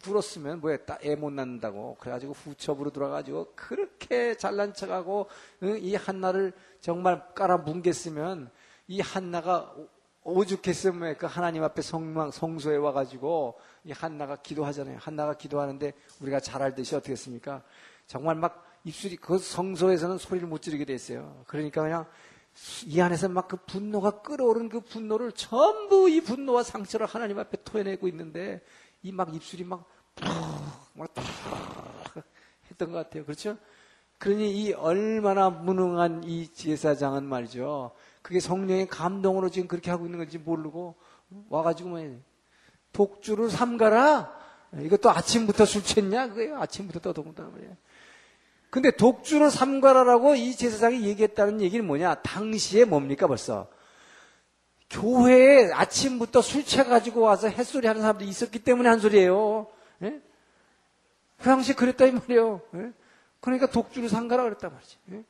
[0.03, 5.29] 굴었으면 뭐에 애못 낳는다고 그래가지고 후첩으로 들어가지고 그렇게 잘난 척하고
[5.63, 8.51] 이 한나를 정말 깔아 뭉갰으면
[8.89, 9.75] 이 한나가
[10.23, 14.99] 오죽했으면 그 하나님 앞에 성망 성소에 와가지고 이 한나가 기도하잖아요.
[15.01, 17.63] 한나가 기도하는데 우리가 잘 알듯이 어떻게 했습니까?
[18.07, 21.43] 정말 막 입술이 그 성소에서는 소리를 못 지르게 됐어요.
[21.49, 22.07] 그러니까 그냥
[22.87, 28.09] 이 안에서 막 그 분노가 끓어오른 그 분노를 전부 이 분노와 상처를 하나님 앞에 토해내고
[28.09, 28.63] 있는데
[29.03, 29.85] 이 막 입술이 막막
[32.71, 33.25] 했던 것 같아요.
[33.25, 33.59] 그렇죠?
[34.19, 37.91] 그러니 이 얼마나 무능한 이 제사장은 말이죠.
[38.23, 40.95] 그게 성령의 감동으로 지금 그렇게 하고 있는 건지 모르고
[41.51, 42.21] 와가지고 뭐
[42.93, 44.33] 독주를 삼가라.
[44.81, 46.29] 이것도 아침부터 술 취했냐?
[46.29, 46.61] 그거예요.
[46.61, 47.77] 아침부터 떠동다 말이에요.
[48.77, 52.17] 근데 독주를 삼가라라고 이 제사장이 얘기했다는 얘기는 뭐냐?
[52.17, 53.69] 당시에 뭡니까 벌써?
[54.91, 59.69] 교회에 아침부터 술 취해가지고 와서 햇소리 하는 사람들이 있었기 때문에 한 소리예요.
[60.03, 60.21] 예?
[61.39, 62.61] 그 당시에 그랬다 이 말이에요.
[62.75, 62.93] 예?
[63.41, 64.99] 그러니까 독주를 삼가라 그랬단 말이지.
[65.13, 65.25] 예?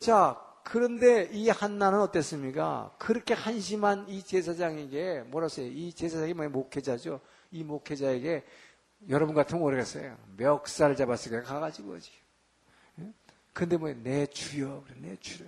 [0.00, 2.96] 자, 그런데 이 한나는 어땠습니까?
[2.98, 5.66] 그렇게 한심한 이 제사장에게 뭐라 써요?
[5.66, 7.20] 이 제사장이 뭐야 목회자죠.
[7.52, 8.42] 이 목회자에게
[9.08, 10.16] 여러분 같으면 모르겠어요.
[10.36, 12.10] 멱살 잡았으니까 가가지고 오지.
[13.00, 13.12] 예?
[13.52, 15.46] 근데 뭐 내 주여 내 주여.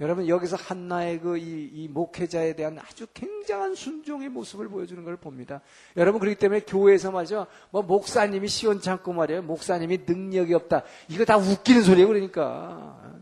[0.00, 5.60] 여러분 여기서 한나의 그 이 이 목회자에 대한 아주 굉장한 순종의 모습을 보여주는 걸 봅니다.
[5.96, 7.46] 여러분 그렇기 때문에 교회에서 말이죠.
[7.70, 9.42] 뭐 목사님이 시원찮고 말이에요.
[9.42, 10.84] 목사님이 능력이 없다.
[11.08, 12.06] 이거 다 웃기는 소리예요.
[12.06, 13.18] 그러니까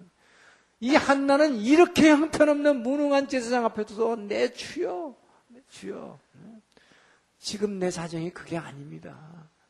[0.80, 5.14] 이 한나는 이렇게 형편없는 무능한 제사장 앞에 서내 주여,
[5.48, 6.18] 내 주여.
[7.46, 9.16] 지금 내 사정이 그게 아닙니다.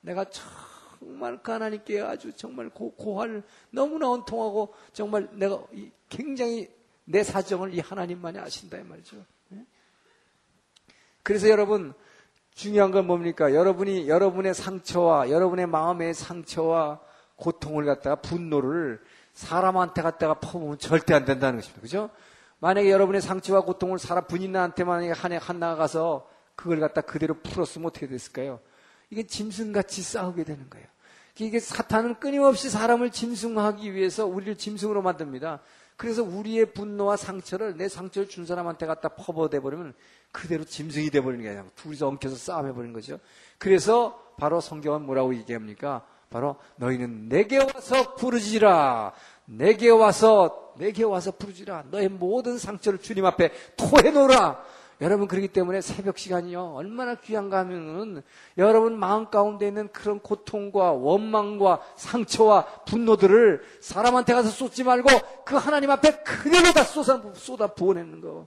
[0.01, 5.63] 내가 정말 그 하나님께 아주 정말 고, 고할 너무나 원통하고 정말 내가
[6.09, 6.71] 굉장히
[7.05, 9.23] 내 사정을 이 하나님만이 아신다 이 말이죠.
[9.53, 9.67] 예?
[11.23, 11.93] 그래서 여러분
[12.55, 13.55] 중요한 건 뭡니까?
[13.55, 16.99] 여러분이 여러분의 상처와 여러분의 마음의 상처와
[17.37, 19.03] 고통을 갖다가 분노를
[19.35, 21.83] 사람한테 갖다가 퍼부으면 절대 안 된다는 것입니다.
[21.83, 22.09] 그죠?
[22.59, 24.25] 만약에 여러분의 상처와 고통을 사람
[25.13, 28.61] 한해 한 나가서 그걸 갖다 그대로 풀었으면 어떻게 됐을까요?
[29.11, 30.87] 이게 짐승같이 싸우게 되는 거예요.
[31.39, 35.61] 이게 사탄은 끊임없이 사람을 짐승하기 위해서 우리를 짐승으로 만듭니다.
[35.97, 39.95] 그래서 우리의 분노와 상처를 내 상처를 준 사람한테 갖다 퍼버대 버리면
[40.33, 41.67] 그대로 짐승이 돼 버리는 거예요.
[41.77, 43.19] 둘이서 엉켜서 싸움해 버리는 거죠.
[43.59, 46.07] 그래서 바로 성경은 뭐라고 얘기합니까?
[46.29, 49.13] 바로 너희는 내게 와서 부르지라.
[49.47, 51.85] 내게 와서 내게 와서 부르지라.
[51.91, 54.63] 너의 모든 상처를 주님 앞에 토해 놓으라.
[55.01, 58.23] 여러분 그렇기 때문에 새벽 시간이요 얼마나 귀한가 하면은
[58.57, 65.09] 여러분 마음 가운데 있는 그런 고통과 원망과 상처와 분노들을 사람한테 가서 쏟지 말고
[65.45, 68.47] 그 하나님 앞에 그대로 다 쏟아, 쏟아 부어내는 거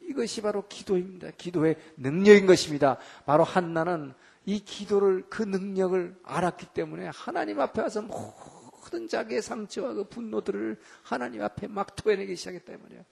[0.00, 1.30] 이것이 바로 기도입니다.
[1.36, 2.98] 기도의 능력인 것입니다.
[3.24, 4.14] 바로 한나는
[4.46, 11.42] 이 기도를 그 능력을 알았기 때문에 하나님 앞에 와서 모든 자기의 상처와 그 분노들을 하나님
[11.42, 13.00] 앞에 막 토해내기 시작했다 말이에요.
[13.00, 13.04] 예?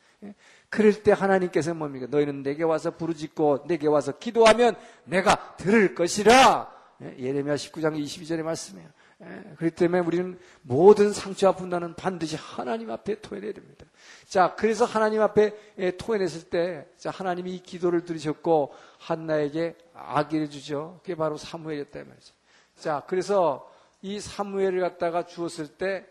[0.69, 2.07] 그럴 때 하나님께서 뭡니까?
[2.09, 6.73] 너희는 내게 와서 부르짖고 내게 와서 기도하면 내가 들을 것이라.
[7.03, 7.17] 예?
[7.19, 8.89] 예레미야 19장 22절의 말씀이에요.
[9.23, 9.55] 예?
[9.57, 13.87] 그렇기 때문에 우리는 모든 상처와 분노는 반드시 하나님 앞에 토해내야 됩니다.
[14.27, 21.01] 자, 그래서 하나님 앞에 토해냈을 때, 자, 하나님이 이 기도를 들으셨고, 한나에게 아기를 주죠.
[21.03, 22.35] 그게 바로 사무엘이었다, 말이죠.
[22.77, 26.07] 자, 그래서 이 사무엘을 갖다가 주었을 때,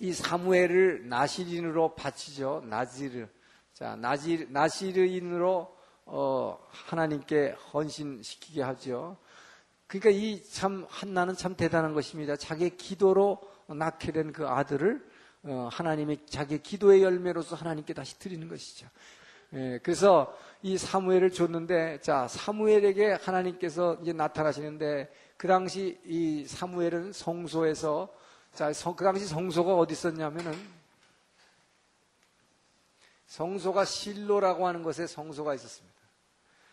[0.00, 2.62] 이 사무엘을 나시린으로 바치죠.
[2.66, 3.26] 나지르.
[3.74, 9.16] 자, 나지, 나시르인으로, 어, 하나님께 헌신시키게 하죠.
[9.86, 12.36] 그러니까 이 참, 한나는 참 대단한 것입니다.
[12.36, 15.04] 자기의 기도로 낳게 된 그 아들을,
[15.44, 18.86] 어, 하나님의 자기의 기도의 열매로서 하나님께 다시 드리는 것이죠.
[19.54, 28.12] 예, 그래서 이 사무엘을 줬는데, 자, 사무엘에게 하나님께서 이제 나타나시는데, 그 당시 이 사무엘은 성소에서
[28.54, 30.52] 자, 그 당시 성소가 어디 있었냐면은
[33.26, 35.96] 성소가 실로라고 하는 곳에 성소가 있었습니다.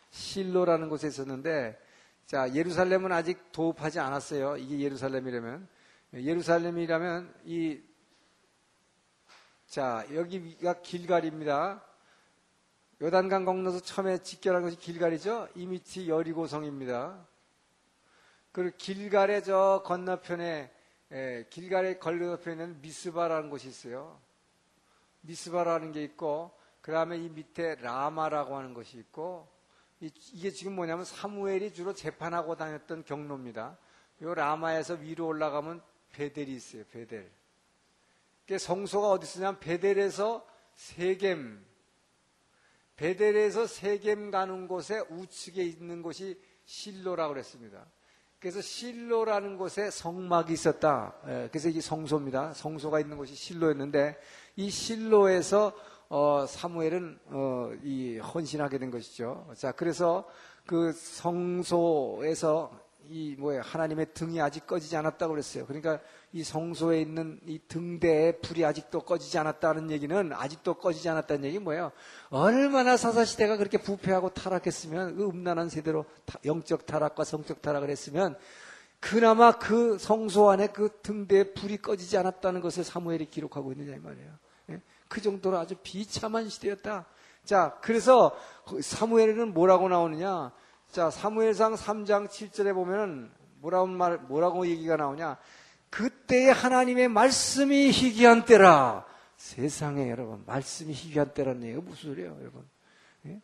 [0.10, 1.80] 실로라는 곳에 있었는데
[2.26, 4.58] 자, 예루살렘은 아직 도읍하지 않았어요.
[4.58, 5.68] 이게 예루살렘이라면
[6.14, 7.82] 예루살렘이라면 이
[9.68, 11.84] 자, 여기가 길갈입니다.
[13.02, 15.50] 요단강 건너서 처음에 직결한 것이 길갈이죠.
[15.56, 17.28] 이 밑이 여리고성입니다.
[18.54, 20.72] 그리고 길갈의 저 건너편에
[21.16, 24.20] 예, 길갈의 건너편에는 미스바라는 곳이 있어요.
[25.22, 26.52] 미스바라는 게 있고
[26.82, 29.48] 그 다음에 이 밑에 라마라고 하는 것이 있고
[30.02, 33.78] 이, 게 지금 뭐냐면 사무엘이 주로 재판하고 다녔던 경로입니다.
[34.24, 36.84] 요 라마에서 위로 올라가면 베델이 있어요.
[36.92, 37.32] 베델.
[38.46, 41.66] 그 성소가 어디 있으냐면 베델에서 세겜
[42.98, 47.86] 베델에서 세겜 가는 곳에 우측에 있는 곳이 실로라고 그랬습니다.
[48.46, 51.16] 그래서 실로라는 곳에 성막이 있었다.
[51.28, 52.54] 예, 그래서 이게 성소입니다.
[52.54, 54.20] 성소가 있는 곳이 실로였는데
[54.56, 55.74] 이 실로에서
[56.10, 59.48] 어, 사무엘은 어, 이 헌신하게 된 것이죠.
[59.56, 60.30] 자, 그래서
[60.68, 65.66] 그 성소에서 이 뭐야 하나님의 등이 아직 꺼지지 않았다고 그랬어요.
[65.66, 66.00] 그러니까
[66.32, 71.92] 이 성소에 있는 이 등대에 불이 아직도 꺼지지 않았다는 얘기는 아직도 꺼지지 않았다는 얘기 뭐예요?
[72.30, 76.06] 얼마나 사사 시대가 그렇게 부패하고 타락했으면 그 음란한 세대로
[76.44, 78.36] 영적 타락과 성적 타락을 했으면
[79.00, 84.32] 그나마 그 성소 안에 그 등대에 불이 꺼지지 않았다는 것을 사무엘이 기록하고 있느냐 이 말이에요.
[84.72, 84.82] 예?
[85.08, 87.06] 그 정도로 아주 비참한 시대였다.
[87.44, 88.36] 자, 그래서
[88.82, 90.52] 사무엘은 뭐라고 나오느냐?
[90.92, 95.38] 자, 사무엘상 3장 7절에 보면은 뭐라고 말, 뭐라고 얘기가 나오냐?
[95.90, 99.06] 그때의 하나님의 말씀이 희귀한 때라.
[99.38, 102.68] 세상에 여러분, 말씀이 희귀한 때라는 얘기가 무슨 소리예요, 여러분?
[103.28, 103.42] 예?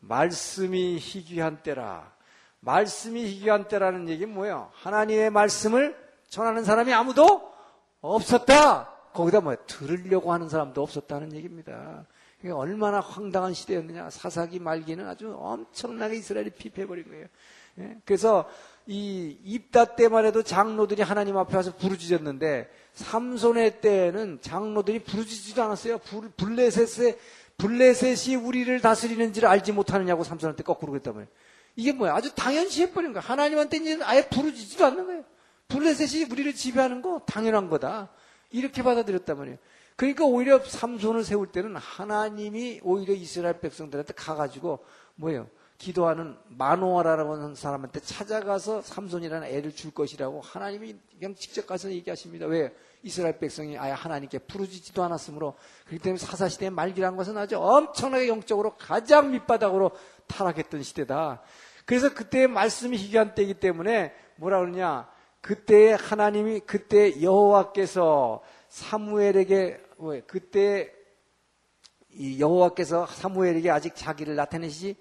[0.00, 2.12] 말씀이 희귀한 때라.
[2.60, 4.70] 말씀이 희귀한 때라는 얘기는 뭐예요?
[4.74, 5.96] 하나님의 말씀을
[6.28, 7.52] 전하는 사람이 아무도
[8.00, 8.88] 없었다.
[9.12, 12.06] 거기다 뭐 들으려고 하는 사람도 없었다는 얘기입니다.
[12.50, 14.10] 얼마나 황당한 시대였느냐.
[14.10, 17.26] 사사기 말기는 아주 엄청나게 이스라엘이 피폐해버린 거예요.
[17.78, 17.96] 예?
[18.04, 18.48] 그래서
[18.86, 26.00] 이 입다 때만 해도 장로들이 하나님 앞에 와서 부르짖었는데 삼손의 때에는 장로들이 부르짖지도 않았어요.
[26.36, 27.18] 블레셋의
[27.58, 31.28] 블레셋이 우리를 다스리는지를 알지 못하느냐고 삼손한테 거꾸로 그랬단 말이에요.
[31.76, 32.14] 이게 뭐야?
[32.14, 33.22] 아주 당연시 해버린 거야.
[33.22, 35.24] 하나님한테 이제 아예 부르짖지도 않는 거예요.
[35.68, 38.10] 블레셋이 우리를 지배하는 거 당연한 거다.
[38.50, 39.58] 이렇게 받아들였단 말이에요.
[39.96, 44.84] 그러니까 오히려 삼손을 세울 때는 하나님이 오히려 이스라엘 백성들한테 가가지고
[45.16, 45.48] 뭐예요?
[45.78, 52.46] 기도하는 마노아라고 하는 사람한테 찾아가서 삼손이라는 애를 줄 것이라고 하나님이 그냥 직접 가서 얘기하십니다.
[52.46, 52.72] 왜?
[53.02, 55.54] 이스라엘 백성이 아예 하나님께 부르짖지도 않았으므로
[55.86, 59.90] 그렇기 때문에 사사시대의 말기라는 것은 아주 엄청나게 영적으로 가장 밑바닥으로
[60.28, 61.42] 타락했던 시대다.
[61.84, 65.08] 그래서 그때의 말씀이 희귀한 때이기 때문에 뭐라 그러냐
[65.40, 68.40] 그때 하나님이 그때 여호와께서
[68.72, 69.82] 사무엘에게
[70.26, 70.90] 그때
[72.38, 74.96] 여호와께서 사무엘에게 아직 자기를 나타내시지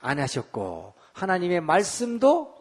[0.00, 2.54] 안 하셨고 하나님의 말씀도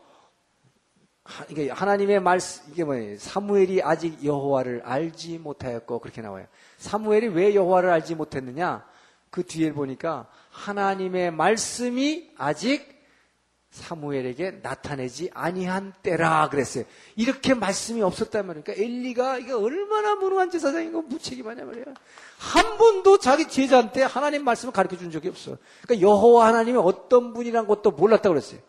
[1.71, 3.17] 하나님의 말씀 이게 뭐예요?
[3.17, 6.47] 사무엘이 아직 여호와를 알지 못하였고 그렇게 나와요.
[6.77, 8.87] 사무엘이 왜 여호와를 알지 못했느냐?
[9.29, 12.94] 그 뒤에 보니까 하나님의 말씀이 아직
[13.75, 16.85] 사무엘에게 나타내지 아니한 때라 그랬어요.
[17.17, 18.63] 이렇게 말씀이 없었단 말이에요.
[18.63, 21.85] 그러니까 엘리가 이게 얼마나 무능한 제사장이고 무책임하냐 말이에요.
[22.37, 25.57] 한 번도 자기 제자한테 하나님 말씀을 가르쳐 준 적이 없어.
[25.81, 28.59] 그러니까 여호와 하나님이 어떤 분이란 것도 몰랐다고 그랬어요.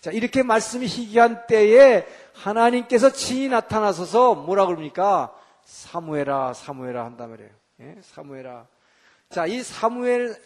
[0.00, 5.34] 자, 이렇게 말씀이 희귀한 때에 하나님께서 친히 나타나서서 뭐라 그럽니까?
[5.64, 7.50] 사무엘아, 사무엘아 한단 말이에요.
[7.80, 7.96] 예?
[8.02, 8.66] 사무엘아.
[9.30, 10.36] 자, 이 사무엘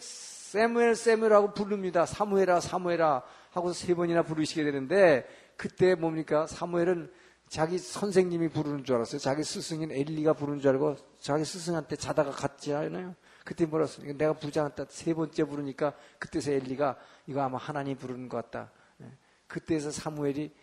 [0.47, 2.05] 세무엘 세무엘하고 부릅니다.
[2.05, 3.21] 사무엘아 사무엘아
[3.51, 5.27] 하고 세 번이나 부르시게 되는데
[5.57, 6.47] 그때 뭡니까?
[6.47, 7.11] 사무엘은
[7.49, 9.19] 자기 선생님이 부르는 줄 알았어요.
[9.19, 13.13] 자기 스승인 엘리가 부르는 줄 알고 자기 스승한테 자다가 갔지 않아요?
[13.43, 16.95] 그때 습니까 내가 부장한테 세 번째 부르니까 그때서 엘리가
[17.27, 18.71] 이거 아마 하나님 부르는 것 같다.
[19.01, 19.11] 예.
[19.47, 20.53] 그때서 사무엘이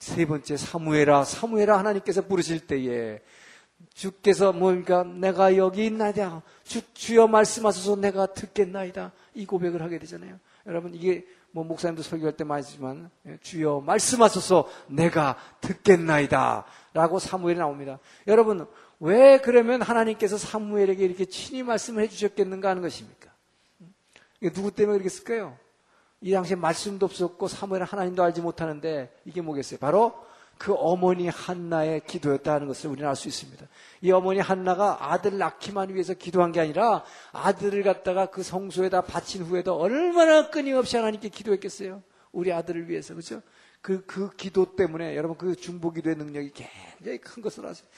[0.00, 3.22] 세 번째 사무엘아 사무엘아 하나님께서 부르실 때에
[3.94, 5.04] 주께서 뭡니까?
[5.04, 6.42] 내가 여기 있나이다.
[6.64, 9.12] 주, 주여 말씀하소서 내가 듣겠나이다.
[9.34, 10.38] 이 고백을 하게 되잖아요.
[10.66, 16.64] 여러분, 이게 뭐 목사님도 설교할 때 많이 지만 예, 주여 말씀하소서 내가 듣겠나이다.
[16.94, 17.98] 라고 사무엘이 나옵니다.
[18.26, 18.66] 여러분,
[19.00, 23.30] 왜 그러면 하나님께서 사무엘에게 이렇게 친히 말씀을 해주셨겠는가 하는 것입니까?
[24.40, 25.56] 이게 누구 때문에 그렇게 쓸까요?
[26.20, 29.78] 이 당시에 말씀도 없었고 사무엘은 하나님도 알지 못하는데 이게 뭐겠어요?
[29.78, 30.14] 바로
[30.62, 33.66] 그 어머니 한나의 기도였다는 것을 우리는 알 수 있습니다.
[34.00, 37.02] 이 어머니 한나가 아들 낳기만 위해서 기도한 게 아니라
[37.32, 42.00] 아들을 갖다가 그 성소에다 바친 후에도 얼마나 끊임없이 하나님께 기도했겠어요.
[42.30, 43.42] 우리 아들을 위해서 그렇죠?
[43.80, 47.88] 그, 그 기도 때문에 여러분 그 중보기도의 능력이 굉장히 큰 것을 아세요.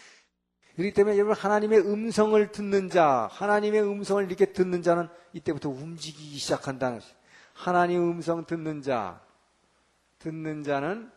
[0.74, 7.00] 그렇기 때문에 여러분 하나님의 음성을 듣는 자, 하나님의 음성을 이렇게 듣는 자는 이때부터 움직이기 시작한다는
[7.00, 7.14] 것이죠.
[7.52, 9.20] 하나님 음성 듣는 자,
[10.18, 11.12] 듣는 자는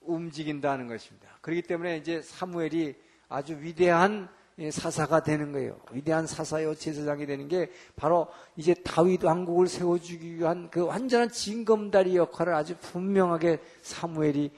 [0.00, 1.28] 움직인다는 것입니다.
[1.40, 2.94] 그렇기 때문에 이제 사무엘이
[3.28, 4.28] 아주 위대한
[4.70, 5.80] 사사가 되는 거예요.
[5.92, 12.52] 위대한 사사요 제사장이 되는 게 바로 이제 다윗 왕국을 세워주기 위한 그 완전한 징검다리 역할을
[12.52, 14.50] 아주 분명하게 사무엘이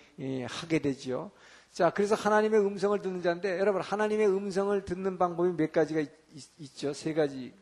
[0.49, 1.31] 하게 되지요.
[1.71, 7.15] 자, 그래서 하나님의 음성을 듣는 자인데 여러분 하나님의 음성을 듣는 방법이 몇 가지가 있, 죠세
[7.15, 7.53] 가지,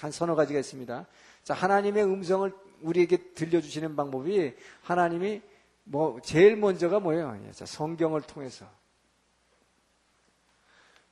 [0.00, 1.06] 한 서너 가지가 있습니다.
[1.44, 2.50] 자, 하나님의 음성을
[2.82, 5.42] 우리에게 들려주시는 방법이 하나님이
[5.90, 7.36] 뭐 제일 먼저가 뭐예요?
[7.52, 8.64] 성경을 통해서.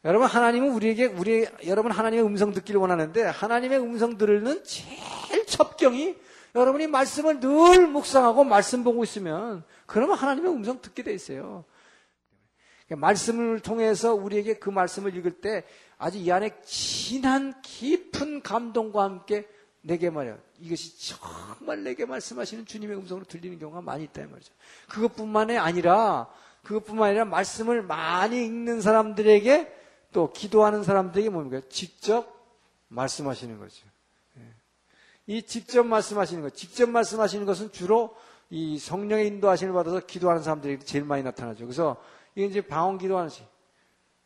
[0.05, 6.17] 여러분 하나님은 우리에게 우리 여러분 하나님의 음성 듣기를 원하는데 하나님의 음성 들는 제일 첩경이
[6.55, 11.65] 여러분이 말씀을 늘 묵상하고 말씀 보고 있으면 그러면 하나님의 음성 듣게 돼 있어요.
[12.89, 15.65] 말씀을 통해서 우리에게 그 말씀을 읽을 때
[15.99, 19.49] 아주 이 안에 진한 깊은 감동과 함께
[19.81, 20.39] 내게 말이야.
[20.61, 24.53] 이것이 정말 내게 말씀하시는 주님의 음성으로 들리는 경우가 많이 있다 말이죠.
[24.89, 26.29] 그것뿐만이 아니라
[26.63, 29.75] 그것뿐만 아니라 말씀을 많이 읽는 사람들에게
[30.13, 31.61] 또 기도하는 사람들에게 뭡니까?
[31.69, 32.39] 직접
[32.89, 33.87] 말씀하시는 거죠.
[34.39, 34.43] 예.
[35.27, 38.17] 이 직접 말씀하시는 것, 직접 말씀하시는 것은 주로
[38.51, 41.65] 이 성령의 인도하심을 받아서 기도하는 사람들이 제일 많이 나타나죠.
[41.67, 41.97] 그래서
[42.35, 43.43] 이게 이제 방언 기도하는 시.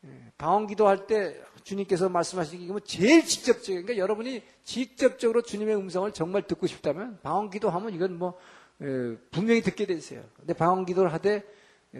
[0.05, 0.33] 예.
[0.39, 6.67] 방언 기도할 때 주님께서 말씀하시는 게 제일 직접적인 그러니까 여러분이 직접적으로 주님의 음성을 정말 듣고
[6.67, 8.39] 싶다면 방언 기도 하면 이건 뭐
[8.81, 10.23] 에, 분명히 듣게 되세요.
[10.37, 11.45] 근데 방언 기도를 하되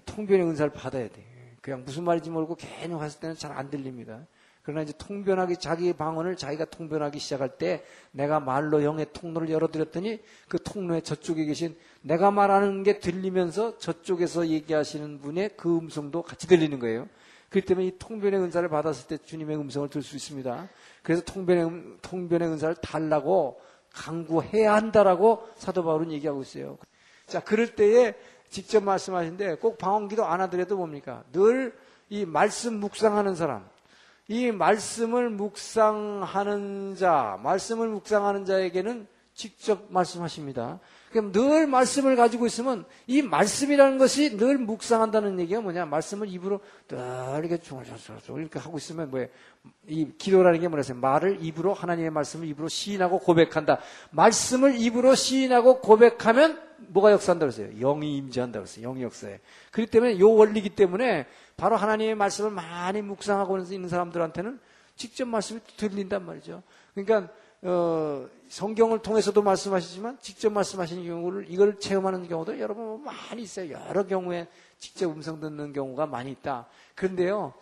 [0.07, 1.25] 통변의 은사를 받아야 돼.
[1.61, 4.27] 그냥 무슨 말인지 모르고 괜히 갔을 때는 잘 안 들립니다.
[4.65, 10.63] 그러나 이제 통변하기 자기 방언을 자기가 통변하기 시작할 때 내가 말로 영의 통로를 열어드렸더니 그
[10.63, 17.09] 통로에 저쪽에 계신 내가 말하는 게 들리면서 저쪽에서 얘기하시는 분의 그 음성도 같이 들리는 거예요.
[17.53, 20.69] 그렇기 때문에 이 통변의 은사를 받았을 때 주님의 음성을 들을 수 있습니다.
[21.03, 23.61] 그래서 통변의, 음, 통변의 은사를 달라고
[23.93, 26.79] 강구해야 한다라고 사도 바울은 얘기하고 있어요.
[27.27, 28.15] 자, 그럴 때에
[28.51, 31.23] 직접 말씀하신데 꼭 방언기도 안 하더라도 뭡니까?
[31.33, 31.73] 늘
[32.13, 33.67] 이 말씀 묵상하는 사람,
[34.29, 40.79] 이 말씀을 묵상하는 자, 말씀을 묵상하는 자에게는 직접 말씀하십니다.
[41.21, 45.85] 늘 말씀을 가지고 있으면 이 말씀이라는 것이 늘 묵상한다는 얘기가 뭐냐?
[45.87, 46.99] 말씀을 입으로 늘
[47.41, 49.29] 이렇게 중얼중얼 이렇게 하고 있으면 뭐예요?
[49.87, 53.79] 이 기도라는 게 뭐라서 말을 입으로 하나님의 말씀을 입으로 시인하고 고백한다.
[54.11, 57.69] 말씀을 입으로 시인하고 고백하면 뭐가 역사한다 그랬어요?
[57.79, 58.89] 영이 임재한다 그랬어요.
[58.89, 59.41] 영이 역사해.
[59.71, 64.59] 그렇기 때문에 요 원리기 때문에 바로 하나님의 말씀을 많이 묵상하고 있는 사람들한테는
[64.97, 66.63] 직접 말씀이 들린단 말이죠.
[66.95, 67.33] 그러니까
[67.63, 73.73] 어, 성경을 통해서도 말씀하시지만 직접 말씀하시는 경우를 이걸 체험하는 경우도 여러분 많이 있어요.
[73.73, 74.47] 여러 경우에
[74.77, 76.67] 직접 음성 듣는 경우가 많이 있다.
[76.95, 77.55] 그런데요.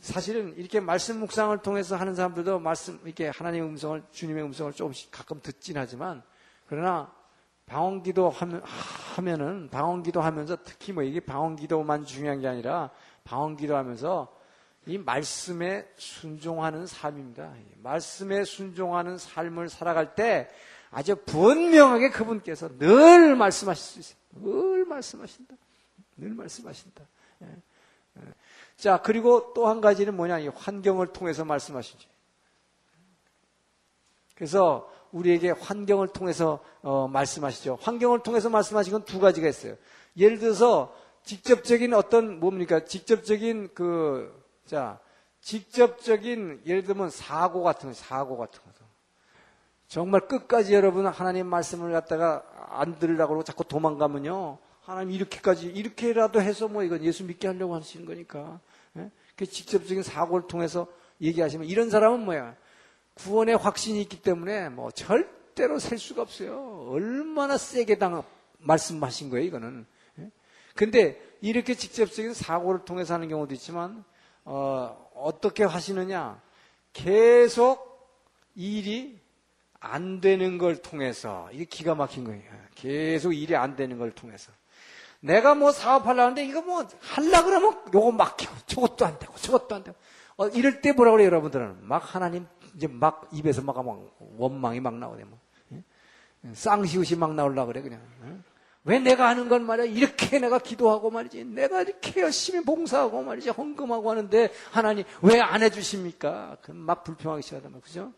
[0.00, 5.40] 사실은 이렇게 말씀 묵상을 통해서 하는 사람들도 말씀 이렇게 하나님의 음성을 주님의 음성을 조금씩 가끔
[5.40, 6.24] 듣진 하지만
[6.66, 7.12] 그러나
[7.66, 8.28] 방언기도
[9.14, 12.90] 하면은 방언기도 하면서 특히 뭐 이게 방언기도만 중요한 게 아니라
[13.22, 14.35] 방언기도 하면서
[14.86, 17.52] 이 말씀에 순종하는 삶입니다.
[17.82, 20.48] 말씀에 순종하는 삶을 살아갈 때
[20.90, 24.16] 아주 분명하게 그분께서 늘 말씀하실 수 있어요.
[24.42, 25.54] 늘 말씀하신다.
[26.16, 27.04] 늘 말씀하신다.
[27.42, 27.46] 예.
[28.18, 28.22] 예.
[28.76, 32.06] 자, 그리고 또 한 가지는 뭐냐, 이 환경을 통해서 말씀하시지.
[34.36, 37.78] 그래서 우리에게 환경을 통해서 어, 말씀하시죠.
[37.80, 39.76] 환경을 통해서 말씀하신 건 두 가지가 있어요.
[40.16, 42.84] 예를 들어서 직접적인 어떤 뭡니까?
[42.84, 44.98] 직접적인 그 자,
[45.40, 48.76] 직접적인 예를 들면 사고 같은 거, 사고 같은 거.
[49.88, 54.58] 정말 끝까지 여러분 하나님 말씀을 갖다가 안 들으려고 그러고 자꾸 도망가면요.
[54.82, 58.60] 하나님 이렇게까지 이렇게라도 해서 뭐 이건 예수 믿게 하려고 하시는 거니까.
[58.96, 59.10] 예?
[59.36, 60.86] 그 직접적인 사고를 통해서
[61.20, 62.56] 얘기하시면 이런 사람은 뭐야?
[63.14, 66.88] 구원의 확신이 있기 때문에 뭐 절대로 셀 수가 없어요.
[66.90, 68.22] 얼마나 세게 당
[68.58, 69.86] 말씀하신 거예요, 이거는.
[70.18, 70.30] 예?
[70.74, 74.04] 근데 이렇게 직접적인 사고를 통해서 하는 경우도 있지만
[74.46, 76.40] 어, 어떻게 하시느냐?
[76.92, 77.86] 계속
[78.54, 79.20] 일이
[79.80, 82.42] 안 되는 걸 통해서 이게 기가 막힌 거예요.
[82.74, 84.52] 계속 일이 안 되는 걸 통해서
[85.20, 89.96] 내가 뭐 사업하려는데 이거 뭐 할라 그러면 요거 막히고 저것도 안 되고 저것도 안 되고
[90.36, 94.94] 어, 이럴 때 뭐라 그래요 여러분들은 막 하나님 이제 막 입에서 막, 막 원망이 막
[94.94, 95.38] 나오네 뭐
[95.72, 95.82] 예?
[96.52, 98.55] 쌍시옷이 막 나올라 그래 그냥 예?
[98.86, 104.08] 왜 내가 하는 건 말이야 이렇게 내가 기도하고 말이지 내가 이렇게 열심히 봉사하고 말이지 헌금하고
[104.10, 106.56] 하는데 하나님 왜 안 해주십니까?
[106.62, 108.12] 그럼 막 불평하기 시작하단 말이야 그죠?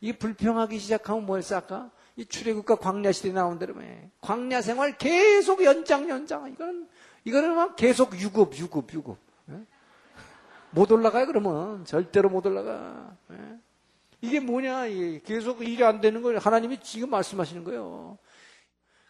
[0.00, 1.90] 이 불평하기 시작하면 뭘 쌓까?
[2.16, 6.88] 이 출애굽과 광야 시대에 나온 대로 말 광야 생활 계속 연장 연장 이거는
[7.24, 9.16] 이거는 막 계속 유급 유급 유급
[9.50, 9.54] 예?
[10.72, 13.36] 못 올라가요 그러면 절대로 못 올라가 예?
[14.22, 14.86] 이게 뭐냐
[15.24, 18.18] 계속 일이 안 되는 걸 하나님이 지금 말씀하시는 거예요.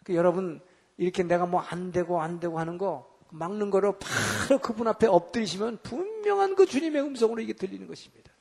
[0.03, 0.61] 그 여러분
[1.01, 5.79] 이렇게 내가 뭐 안 되고 안 되고 하는 거 막는 거로 바로 그분 앞에 엎드리시면
[5.81, 8.31] 분명한 그 주님의 음성으로 이게 들리는 것입니다.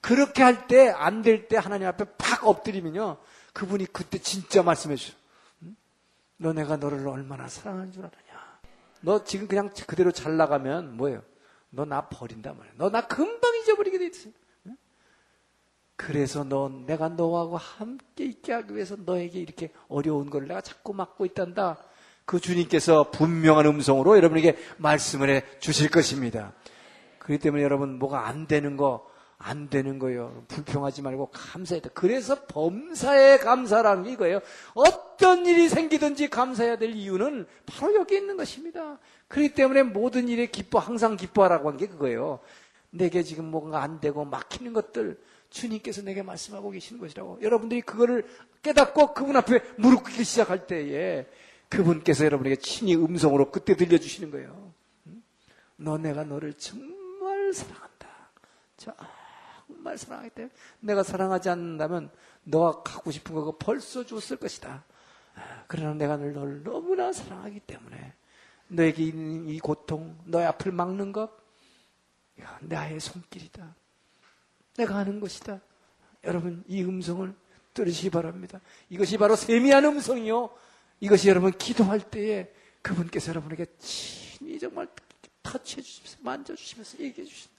[0.00, 3.18] 그렇게 할 때, 안 될때 하나님 앞에 팍 엎드리면요.
[3.52, 5.14] 그분이 그때 진짜 말씀해 주셔.
[6.38, 8.60] 너 내가 너를 얼마나 사랑하는 줄 아느냐.
[9.02, 11.22] 너 지금 그냥 그대로 잘 나가면 뭐예요?
[11.70, 12.72] 너 나 버린단 말이야.
[12.78, 14.30] 너 나 금방 잊어버리게 돼 있어.
[15.96, 21.26] 그래서 너, 내가 너하고 함께 있게 하기 위해서 너에게 이렇게 어려운 걸 내가 자꾸 막고
[21.26, 21.78] 있단다.
[22.26, 26.52] 그 주님께서 분명한 음성으로 여러분에게 말씀을 해 주실 것입니다.
[27.20, 29.08] 그렇기 때문에 여러분 뭐가 안 되는 거,
[29.38, 30.44] 안 되는 거예요.
[30.48, 31.30] 불평하지 말고
[31.80, 31.80] 돼.
[31.94, 34.40] 그래서 범사에 감사라는 게 이거예요.
[34.74, 38.98] 어떤 일이 생기든지 감사해야 될 이유는 바로 여기 있는 것입니다.
[39.28, 42.40] 그렇기 때문에 모든 일에 기뻐, 항상 기뻐하라고 한 게 그거예요.
[42.90, 45.18] 내게 지금 뭔가 안 되고 막히는 것들,
[45.50, 47.38] 주님께서 내게 말씀하고 계시는 것이라고.
[47.42, 48.26] 여러분들이 그거를
[48.62, 51.26] 깨닫고 그분 앞에 무릎 꿇기 시작할 때에
[51.68, 54.72] 그분께서 여러분에게 친히 음성으로 그때 들려주시는 거예요.
[55.76, 58.08] 너 내가 너를 정말 사랑한다.
[58.76, 62.10] 정말 사랑하기 때문에 내가 사랑하지 않는다면
[62.44, 64.84] 너가 갖고 싶은 거 벌써 줬을 것이다.
[65.34, 68.14] 아, 그러나 내가 너를 너무나 사랑하기 때문에
[68.68, 71.30] 너에게 있는 이 고통, 너의 앞을 막는 것,
[72.60, 73.74] 나의 손길이다.
[74.76, 75.60] 내가 하는 것이다.
[76.24, 77.32] 여러분, 이 음성을
[77.74, 78.60] 들으시기 바랍니다.
[78.88, 80.50] 이것이 바로 세미한 음성이요.
[81.00, 82.50] 이것이 여러분 기도할 때에
[82.82, 84.88] 그분께서 여러분에게 친히 정말
[85.42, 87.56] 터치해 주시면서 만져주시면서 얘기해 주신다.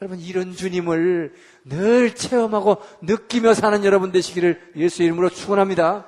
[0.00, 1.34] 여러분 이런 주님을
[1.64, 6.06] 늘 체험하고 느끼며 사는 여러분 되시기를 예수 이름으로 축원합니다.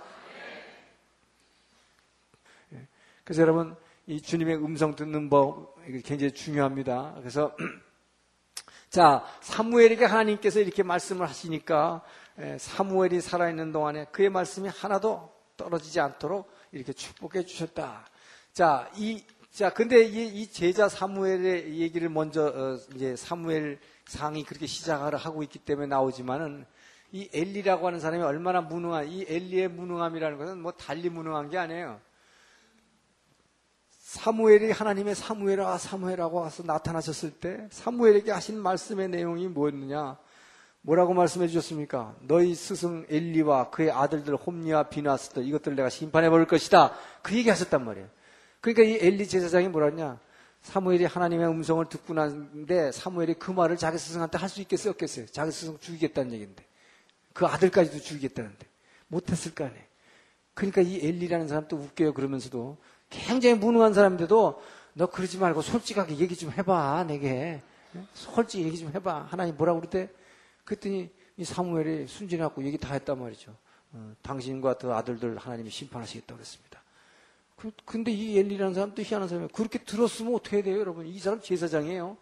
[2.74, 2.86] 예.
[3.24, 3.76] 그래서 여러분
[4.06, 7.14] 이 주님의 음성 듣는 법 굉장히 중요합니다.
[7.18, 7.56] 그래서
[8.90, 12.02] 자 사무엘에게 하나님께서 이렇게 말씀을 하시니까
[12.40, 18.06] 예, 사무엘이 살아있는 동안에 그의 말씀이 하나도 떨어지지 않도록 이렇게 축복해 주셨다.
[18.54, 24.66] 자, 이, 자, 근데 이, 이 제자 사무엘의 얘기를 먼저, 어, 이제 사무엘 상이 그렇게
[24.66, 26.64] 시작을 하고 있기 때문에 나오지만은
[27.12, 32.00] 이 엘리라고 하는 사람이 얼마나 무능한, 이 엘리의 무능함이라는 것은 뭐 달리 무능한 게 아니에요.
[33.90, 40.16] 사무엘이 하나님의 사무엘아 사무엘하고 와서 나타나셨을 때 사무엘에게 하신 말씀의 내용이 뭐였느냐?
[40.82, 42.14] 뭐라고 말씀해 주셨습니까?
[42.22, 46.94] 너희 스승 엘리와 그의 아들들 홈리와 비나스들 이것들 내가 심판해 볼 것이다.
[47.22, 48.08] 그 얘기 하셨단 말이에요.
[48.60, 50.18] 그러니까 이 엘리 제사장이 뭐라 냐
[50.62, 54.90] 사무엘이 하나님의 음성을 듣고 났는데 사무엘이 그 말을 자기 스승한테 할 수 있겠어요?
[54.92, 55.26] 없겠어요?
[55.26, 56.64] 자기 스승 죽이겠다는 얘기인데.
[57.32, 58.66] 그 아들까지도 죽이겠다는데.
[59.08, 59.82] 못했을 거 아니에요.
[60.54, 62.12] 그러니까 이 엘리라는 사람 도 웃겨요.
[62.14, 62.78] 그러면서도
[63.10, 64.60] 굉장히 무능한 사람인데도
[64.94, 67.62] 너 그러지 말고 솔직하게 얘기 좀 해봐, 내게.
[68.12, 69.28] 솔직히 얘기 좀 해봐.
[69.30, 70.10] 하나님 뭐라고 그러대?
[70.68, 71.08] 그랬더니
[71.38, 73.56] 이 사무엘이 순진하고 얘기 다 했단 말이죠.
[73.92, 76.82] 어, 당신과 그 아들들 하나님이 심판하시겠다고 그랬습니다.
[77.56, 79.48] 그, 근데 이 엘리라는 사람도 희한한 사람이에요.
[79.54, 81.06] 그렇게 들었으면 어떻게 돼요, 여러분?
[81.06, 82.18] 이 사람 제사장이에요.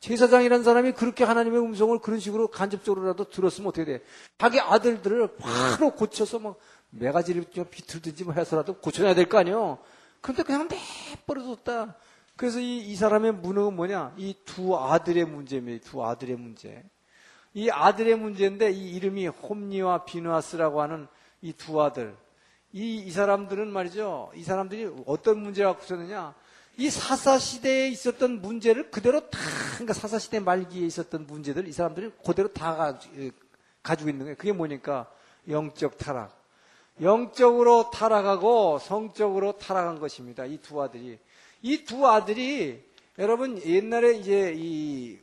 [0.00, 4.02] 제사장이라는 사람이 그렇게 하나님의 음성을 그런 식으로 간접적으로라도 들었으면 어떻게 돼?
[4.38, 6.56] 자기 아들들을 바로 고쳐서 막
[6.90, 9.78] 매가지를 비틀든지 뭐 해서라도 고쳐야 될 거 아니에요?
[10.22, 11.96] 그런데 그냥 내버려뒀다.
[12.36, 14.14] 그래서 이, 이 사람의 무능은 뭐냐?
[14.16, 15.90] 이 두 아들의 문제입니다.
[15.90, 16.82] 두 아들의 문제.
[17.54, 21.06] 이 아들의 문제인데 이 이름이 홈니와 비누아스라고 하는
[21.42, 22.16] 이 두 아들.
[22.72, 24.32] 이, 이 사람들은 말이죠.
[24.34, 26.34] 이 사람들이 어떤 문제를 갖고 있었느냐?
[26.76, 29.38] 이 사사시대에 있었던 문제를 그대로 다,
[29.74, 32.98] 그러니까 사사시대 말기에 있었던 문제들, 이 사람들이 그대로 다 가,
[33.82, 34.36] 가지고 있는 거예요.
[34.36, 35.08] 그게 뭐니까?
[35.48, 36.36] 영적 타락.
[37.00, 40.44] 영적으로 타락하고 성적으로 타락한 것입니다.
[40.46, 41.18] 이 두 아들이.
[41.62, 42.82] 이 두 아들이
[43.18, 45.18] 여러분 옛날에 이제 이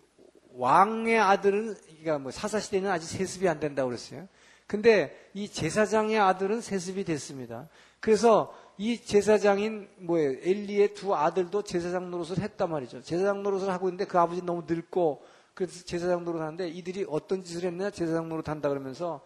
[0.55, 4.27] 왕의 아들은 그러니까 뭐 사사시대는 아직 세습이 안 된다고 그랬어요.
[4.67, 7.67] 근데 이 제사장의 아들은 세습이 됐습니다.
[7.99, 10.31] 그래서 이 제사장인 뭐예요?
[10.41, 13.01] 엘리의 두 아들도 제사장 노릇을 했단 말이죠.
[13.01, 15.23] 제사장 노릇을 하고 있는데 그 아버지 너무 늙고
[15.53, 19.21] 그래서 제사장 노릇 하는데 이들이 어떤 짓을 했느냐 제사장 노릇 한다 그러면서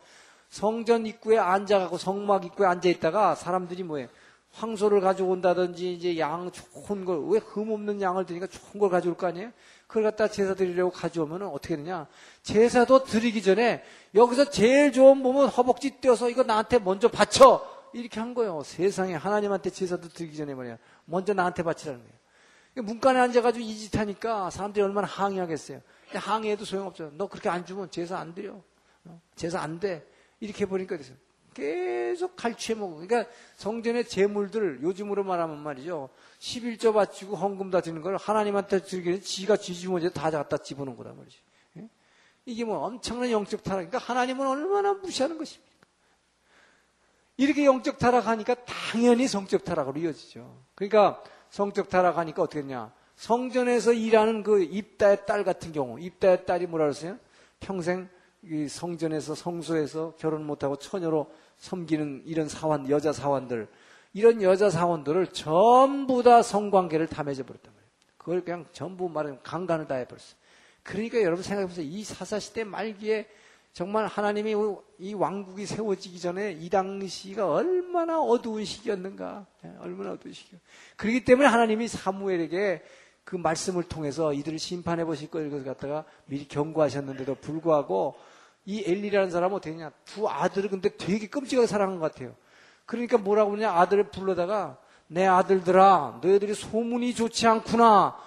[0.50, 4.08] 성전 입구에 앉아가고 성막 입구에 앉아 있다가 사람들이 뭐예요?
[4.52, 9.28] 황소를 가져온다든지 이제 양 좋은 걸 왜 흠 없는 양을 드니까 좋은 걸 가져올 거
[9.28, 9.52] 아니에요?
[9.88, 12.08] 그걸 갖다 제사 드리려고 가져오면 어떻게 되냐?
[12.44, 13.84] 제사도 드리기 전에
[14.14, 18.62] 여기서 제일 좋은 몸은 허벅지 떼어서 이거 나한테 먼저 바쳐 이렇게 한 거예요.
[18.64, 20.78] 세상에 하나님한테 제사도 드리기 전에 말이야.
[21.06, 22.16] 먼저 나한테 바치라는 거예요.
[22.84, 25.82] 문간에 앉아가지고 이 짓 하니까 사람들이 얼마나 항의하겠어요.
[26.14, 27.12] 항의해도 소용없죠.
[27.14, 28.62] 너 그렇게 안 주면 제사 안 드려.
[29.06, 29.22] 어?
[29.36, 30.06] 제사 안 돼.
[30.42, 31.14] 이렇게 해보니까 그래서
[31.56, 32.96] 계속 갈취해 먹어.
[32.96, 33.26] 그러니까
[33.56, 36.10] 성전의 재물들, 요즘으로 말하면 말이죠.
[36.40, 41.40] 11조 바치고 헌금 다 드는 걸 하나님한테 드리기는 지가 쥐주머니에 다 갖다 집어넣은 거란 말이죠.
[41.78, 41.90] 예?
[42.46, 43.90] 이게 뭐 엄청난 영적 타락.
[43.90, 45.66] 그러니까 하나님은 얼마나 무시하는 것입니까?
[47.38, 50.62] 이렇게 영적 타락하니까 당연히 성적 타락으로 이어지죠.
[50.76, 52.92] 그러니까 성적 타락하니까 어떻게 했냐.
[53.16, 57.18] 성전에서 일하는 그 입다의 딸 같은 경우, 입다의 딸이 뭐라 그랬어요?
[57.62, 58.10] 평생
[58.44, 63.68] 이 성전에서 성소에서 결혼 못하고 처녀로 섬기는 이런 사원, 여자 사원들,
[64.14, 67.92] 이런 여자 사원들을 전부 다 성관계를 다 맺어버렸단 말이에요.
[68.18, 70.36] 그걸 그냥 전부 말하면 강간을 다 해버렸어요.
[70.84, 71.86] 그러니까 여러분 생각해보세요.
[71.86, 73.28] 이 사사시대 말기에
[73.74, 74.56] 정말 하나님이
[75.00, 79.46] 이 왕국이 세워지기 전에 이 당시가 얼마나 어두운 시기였는가.
[79.66, 80.58] 예, 얼마나 어두운 시기.
[80.96, 82.84] 그렇기 때문에 하나님이 사무엘에게
[83.26, 88.16] 그 말씀을 통해서 이들을 심판해 보실 것을 갖다가 미리 경고하셨는데도 불구하고
[88.66, 89.92] 이 엘리라는 사람은 어떻게 했냐.
[90.06, 92.36] 두 아들을 근데 되게 끔찍하게 사랑한 것 같아요.
[92.86, 93.72] 그러니까 뭐라고 그러냐.
[93.72, 98.18] 아들을 불러다가 내 아들들아, 너희들이 소문이 좋지 않구나.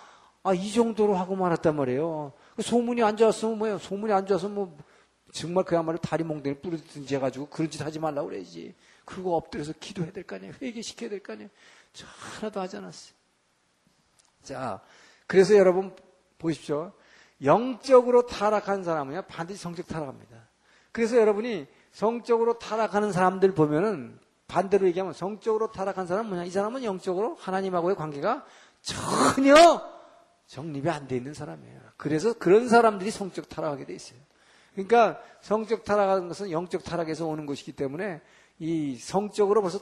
[0.44, 2.32] 아, 이 정도로 하고 말았단 말이에요.
[2.56, 3.78] 그 소문이 안 좋았으면 뭐예요?
[3.78, 4.76] 소문이 안 좋아서 뭐,
[5.32, 8.74] 정말 그야말로 다리 몽둥이 뿌리든지 해가지고 그런 짓 하지 말라고 그래야지.
[9.04, 10.54] 그리고 엎드려서 기도해야 될 거 아니에요.
[10.62, 11.50] 회개시켜야 될 거 아니에요.
[11.92, 13.14] 저 하나도 하지 않았어요.
[14.42, 14.80] 자,
[15.26, 15.94] 그래서 여러분
[16.38, 16.92] 보십시오.
[17.42, 20.48] 영적으로 타락한 사람은 반드시 성적 타락합니다.
[20.92, 26.44] 그래서 여러분이 성적으로 타락하는 사람들 보면은 반대로 얘기하면 성적으로 타락한 사람은 뭐냐?
[26.44, 28.44] 이 사람은 영적으로 하나님하고의 관계가
[28.80, 29.54] 전혀
[30.46, 31.78] 정립이 안 돼 있는 사람이에요.
[31.96, 34.18] 그래서 그런 사람들이 성적 타락하게 돼 있어요.
[34.72, 38.22] 그러니까 성적 타락하는 것은 영적 타락에서 오는 것이기 때문에
[38.58, 39.80] 이 성적으로 벌써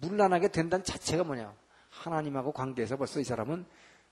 [0.00, 1.54] 물란하게 된다는 자체가 뭐냐?
[1.88, 3.64] 하나님하고 관계에서 벌써 이 사람은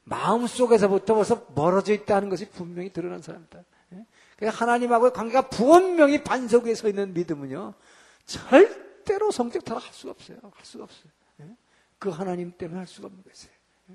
[0.05, 3.62] 마음 속에서부터 벌써 멀어져 있다는 것이 분명히 드러난 사람이다.
[3.94, 4.07] 예?
[4.36, 7.74] 그러니까 하나님하고의 관계가 분명히 반석 위에 서 있는 믿음은요,
[8.26, 10.38] 절대로 성적 타락할 수가 없어요.
[10.42, 11.12] 할 수가 없어요.
[11.40, 11.57] 예?
[11.98, 13.22] 그 하나님 때문에 할 수가 없는.
[13.90, 13.94] 예?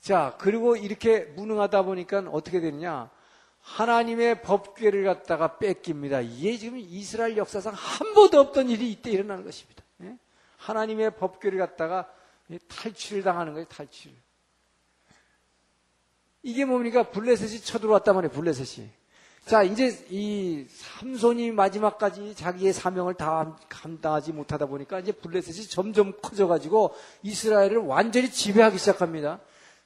[0.00, 3.10] 자, 그리고 이렇게 무능하다 보니까 어떻게 되느냐?
[3.60, 6.20] 하나님의 법궤를 갖다가 뺏깁니다.
[6.20, 9.84] 이게 지금 이스라엘 역사상 한 번도 없던 일이 이때 일어나는 것입니다.
[10.58, 12.10] 하나님의 법궤를 갖다가
[12.68, 14.16] 탈취를 당하는 거예요, 탈취를.
[16.42, 17.10] 이게 뭡니까?
[17.10, 18.88] 블레셋이 쳐들어왔단 말이에요, 블레셋이.
[19.44, 26.94] 자, 이제 이 삼손이 마지막까지 자기의 사명을 다 감당하지 못하다 보니까 이제 블레셋이 점점 커져가지고
[27.22, 29.40] 이스라엘을 완전히 지배하기 시작합니다.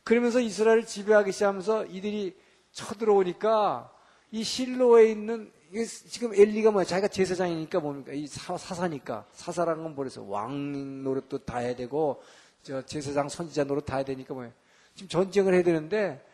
[0.05, 2.37] 그러면서 이스라엘을 지배하기 시작하면서 이들이
[2.73, 3.93] 쳐들어오니까
[4.33, 5.53] 이 실로에 있는
[6.09, 6.85] 지금 엘리가 뭐야?
[6.85, 8.13] 자기가 제사장이니까 뭡니까?
[8.13, 12.23] 이 사, 사니까 사사라는 건 뭐래서 왕 노릇도 다 해야 되고
[12.63, 14.51] 저 제사장 선지자 노릇 다 해야 되니까 뭐야?
[14.95, 16.25] 지금 전쟁을 해야 되는데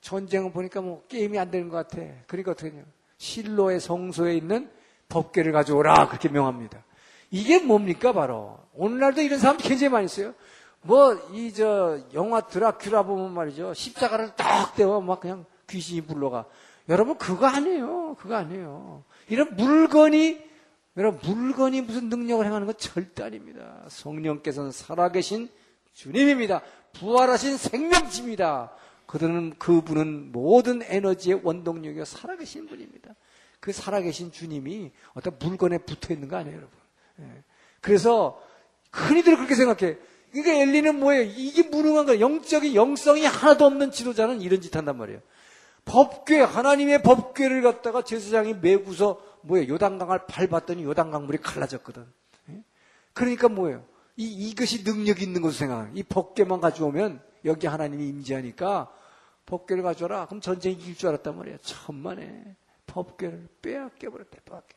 [0.00, 2.02] 전쟁을 보니까 뭐 게임이 안 되는 것 같아.
[2.26, 2.82] 그러니까 어떻게 해냐.
[3.16, 4.70] 실로의 성소에 있는
[5.08, 6.08] 법궤를 가져오라.
[6.08, 6.84] 그렇게 명합니다.
[7.30, 8.58] 이게 뭡니까, 바로.
[8.74, 10.34] 오늘날도 이런 사람 굉장히 많이 있어요.
[10.82, 13.74] 뭐, 이, 저, 영화 드라큐라 보면 말이죠.
[13.74, 16.46] 십자가를 딱 대고 막 그냥 귀신이 불러가.
[16.88, 18.16] 여러분, 그거 아니에요.
[18.18, 19.02] 그거 아니에요.
[19.28, 20.42] 이런 물건이,
[20.96, 23.82] 여러분, 물건이 무슨 능력을 행하는 건 절대 아닙니다.
[23.88, 25.50] 성령께서는 살아계신
[25.98, 26.62] 주님입니다.
[26.92, 28.72] 부활하신 생명치입니다.
[29.06, 33.16] 그들은 그분은 모든 에너지의 원동력이요 살아계신 분입니다.
[33.58, 36.78] 그 살아계신 주님이 어떤 물건에 붙어 있는 거 아니에요, 여러분?
[37.20, 37.42] 예.
[37.80, 38.40] 그래서
[38.92, 39.98] 흔히들 그렇게 생각해.
[40.30, 41.22] 그러니까 엘리는 뭐예요?
[41.34, 42.20] 이게 무능한 거예요.
[42.20, 45.20] 영적인 영성이 하나도 없는 지도자는 이런 짓 한단 말이에요.
[45.84, 49.72] 법궤 하나님의 법궤를 갖다가 제사장이 메고서 뭐예요?
[49.74, 52.06] 요단강을 밟았더니 요단강 물이 갈라졌거든.
[52.50, 52.62] 예?
[53.14, 53.84] 그러니까 뭐예요?
[54.18, 55.96] 이 이것이 능력 있는 것으로 생각.
[55.96, 58.92] 이 법궤만 가져오면 여기 하나님이 임재하니까
[59.46, 60.26] 법궤를 가져라.
[60.26, 61.58] 그럼 전쟁이 이길 줄 알았단 말이에요.
[61.58, 62.56] 천만에
[62.88, 64.38] 법궤를 빼앗겨 버렸대.
[64.44, 64.76] 빼앗겨.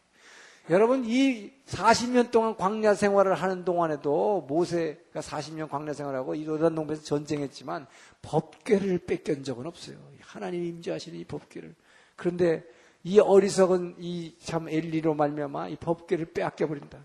[0.70, 7.02] 여러분 이 40년 동안 광야 생활을 하는 동안에도 모세가 40년 광야 생활하고 이 요단 동에서
[7.02, 7.88] 전쟁했지만
[8.22, 9.98] 법궤를 뺏긴 적은 없어요.
[10.22, 11.74] 하나님 임재하시는 이 법궤를.
[12.16, 12.64] 그런데
[13.04, 17.00] 이 어리석은 이 참 엘리로 말미암아 이 법궤를 빼앗겨 버린다.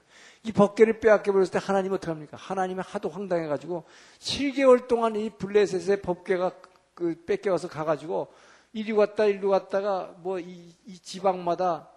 [0.46, 2.36] 이 법궤를 빼앗겨 버렸을 때 하나님 어떻게 합니까?
[2.36, 3.82] 하나님이 하도 황당해 가지고
[4.20, 6.52] 7개월 동안 이 블레셋의 법궤가
[6.94, 8.28] 그 뺏겨와서 가가지고
[8.72, 11.90] 이리 왔다 이리 왔다가 뭐이 이 지방마다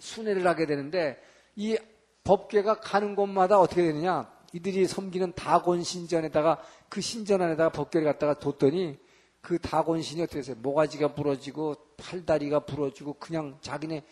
[0.00, 1.22] 순회를 하게 되는데
[1.54, 1.78] 이
[2.24, 8.98] 법궤가 가는 곳마다 어떻게 되느냐 이들이 섬기는 다곤 신전에다가 그 신전 안에다가 법궤를 갖다가 뒀더니
[9.40, 10.56] 그 다곤 신이 어떻게 됐어요?
[10.60, 14.02] 모가지가 부러지고 팔다리가 부러지고 그냥 자기네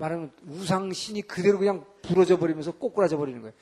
[0.00, 3.52] 말하면 우상 신이 그대로 그냥 부러져 버리면서 꼬꾸라져 버리는 거예요.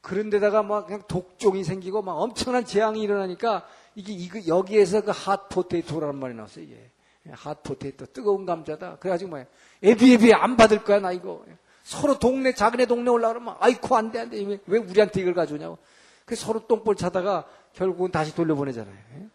[0.00, 6.34] 그런데다가 막 그냥 독종이 생기고 막 엄청난 재앙이 일어나니까 이게 이거 여기에서 그 핫포테이토라는 말이
[6.34, 6.64] 나왔어요.
[6.64, 6.90] 이게
[7.30, 8.96] 핫포테이토 뜨거운 감자다.
[8.96, 9.46] 그래가지고 뭐야
[9.82, 11.44] 에비에비 안 받을 거야 나 이거
[11.84, 15.78] 서로 동네 자기네 동네 올라가면 아이코 안돼 안돼 왜, 왜 우리한테 이걸 가져오냐고.
[16.24, 18.94] 그 서로 똥볼 차다가 결국은 다시 돌려보내잖아요.
[18.94, 19.28] 예?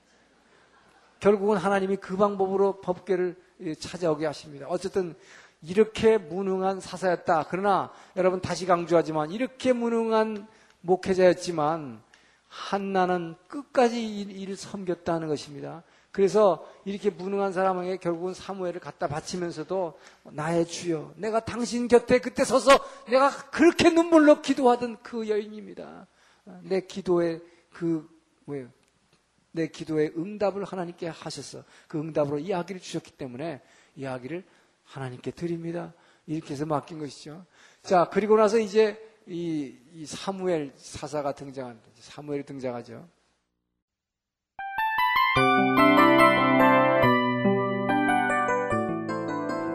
[1.22, 3.36] 결국은 하나님이 그 방법으로 법계를
[3.80, 4.68] 찾아오게 하십니다.
[4.70, 5.16] 어쨌든
[5.62, 7.48] 이렇게 무능한 사사였다.
[7.50, 10.48] 그러나 여러분 다시 강조하지만 이렇게 무능한
[10.82, 12.02] 목회자였지만
[12.48, 15.84] 한나는 끝까지 이를 섬겼다는 것입니다.
[16.12, 22.72] 그래서 이렇게 무능한 사람에게 결국은 사무엘을 갖다 바치면서도 나의 주여, 내가 당신 곁에 그때 서서
[23.08, 26.08] 내가 그렇게 눈물로 기도하던 그 여인입니다.
[26.62, 27.40] 내 기도에
[27.72, 28.10] 그
[28.46, 28.70] 뭐예요?
[29.52, 33.62] 내 기도에 응답을 하나님께 하셔서 그 응답으로 이야기를 주셨기 때문에
[33.96, 34.44] 이야기를
[34.90, 35.94] 하나님께 드립니다.
[36.26, 37.46] 이렇게 해서 맡긴 것이죠.
[37.82, 41.88] 자, 그리고 나서 이제 이, 이 사무엘 사사가 등장합니다.
[41.96, 43.08] 사무엘이 등장하죠.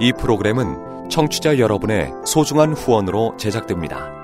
[0.00, 4.23] 이 프로그램은 청취자 여러분의 소중한 후원으로 제작됩니다.